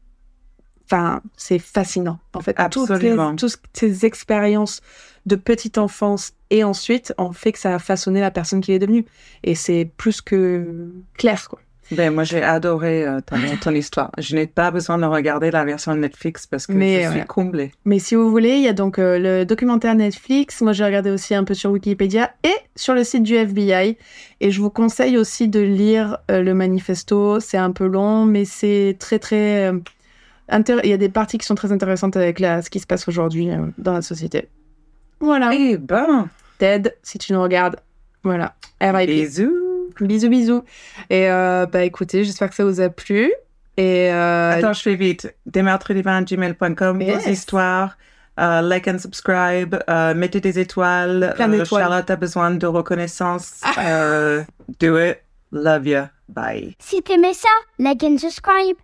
[0.87, 2.18] enfin, c'est fascinant.
[2.34, 3.37] En fait, toutes, les, Absolument.
[3.37, 4.80] toutes ces expériences
[5.26, 8.78] de petite enfance et ensuite ont fait que ça a façonné la personne qu'il est
[8.78, 9.05] devenu.
[9.43, 11.59] Et c'est plus que clair, quoi.
[11.93, 14.11] Ben, moi, j'ai adoré euh, ton, ton histoire.
[14.18, 17.26] Je n'ai pas besoin de regarder la version Netflix parce que Mais, je suis ouais.
[17.26, 17.70] comblée.
[17.84, 20.61] Mais si vous voulez, il y a donc euh, le documentaire Netflix.
[20.62, 23.97] Moi, j'ai regardé aussi un peu sur Wikipédia et sur le site du FBI.
[24.41, 27.39] Et je vous conseille aussi de lire euh, le manifesto.
[27.39, 29.72] C'est un peu long, mais c'est très, très.
[30.51, 32.62] Intér- Il y a des parties qui sont très intéressantes avec la...
[32.62, 34.49] ce qui se passe aujourd'hui euh, dans la société.
[35.20, 35.51] Voilà.
[35.55, 36.28] Eh ben,
[36.59, 37.76] Ted, si tu nous regardes,
[38.22, 38.55] voilà.
[38.80, 39.09] RIP.
[39.09, 39.53] bisous.
[40.01, 40.64] Bisous, bisous.
[41.09, 43.32] Et euh, bah écoutez, j'espère que ça vous a plu.
[43.78, 45.34] Et euh, Attends, je fais vite.
[45.47, 47.24] Demeurtredivin.gmail.com, Yes.
[47.24, 47.97] vos histoires.
[48.38, 49.76] euh, like and subscribe.
[50.14, 51.32] mettez des étoiles.
[51.36, 51.82] Plein d'étoiles.
[51.82, 53.61] Charlotte a besoin de reconnaissance.
[53.78, 54.42] euh,
[54.80, 55.18] do it.
[55.53, 56.03] Love you.
[56.28, 56.74] Bye.
[56.78, 58.76] Si t'aimais ça, like and subscribe.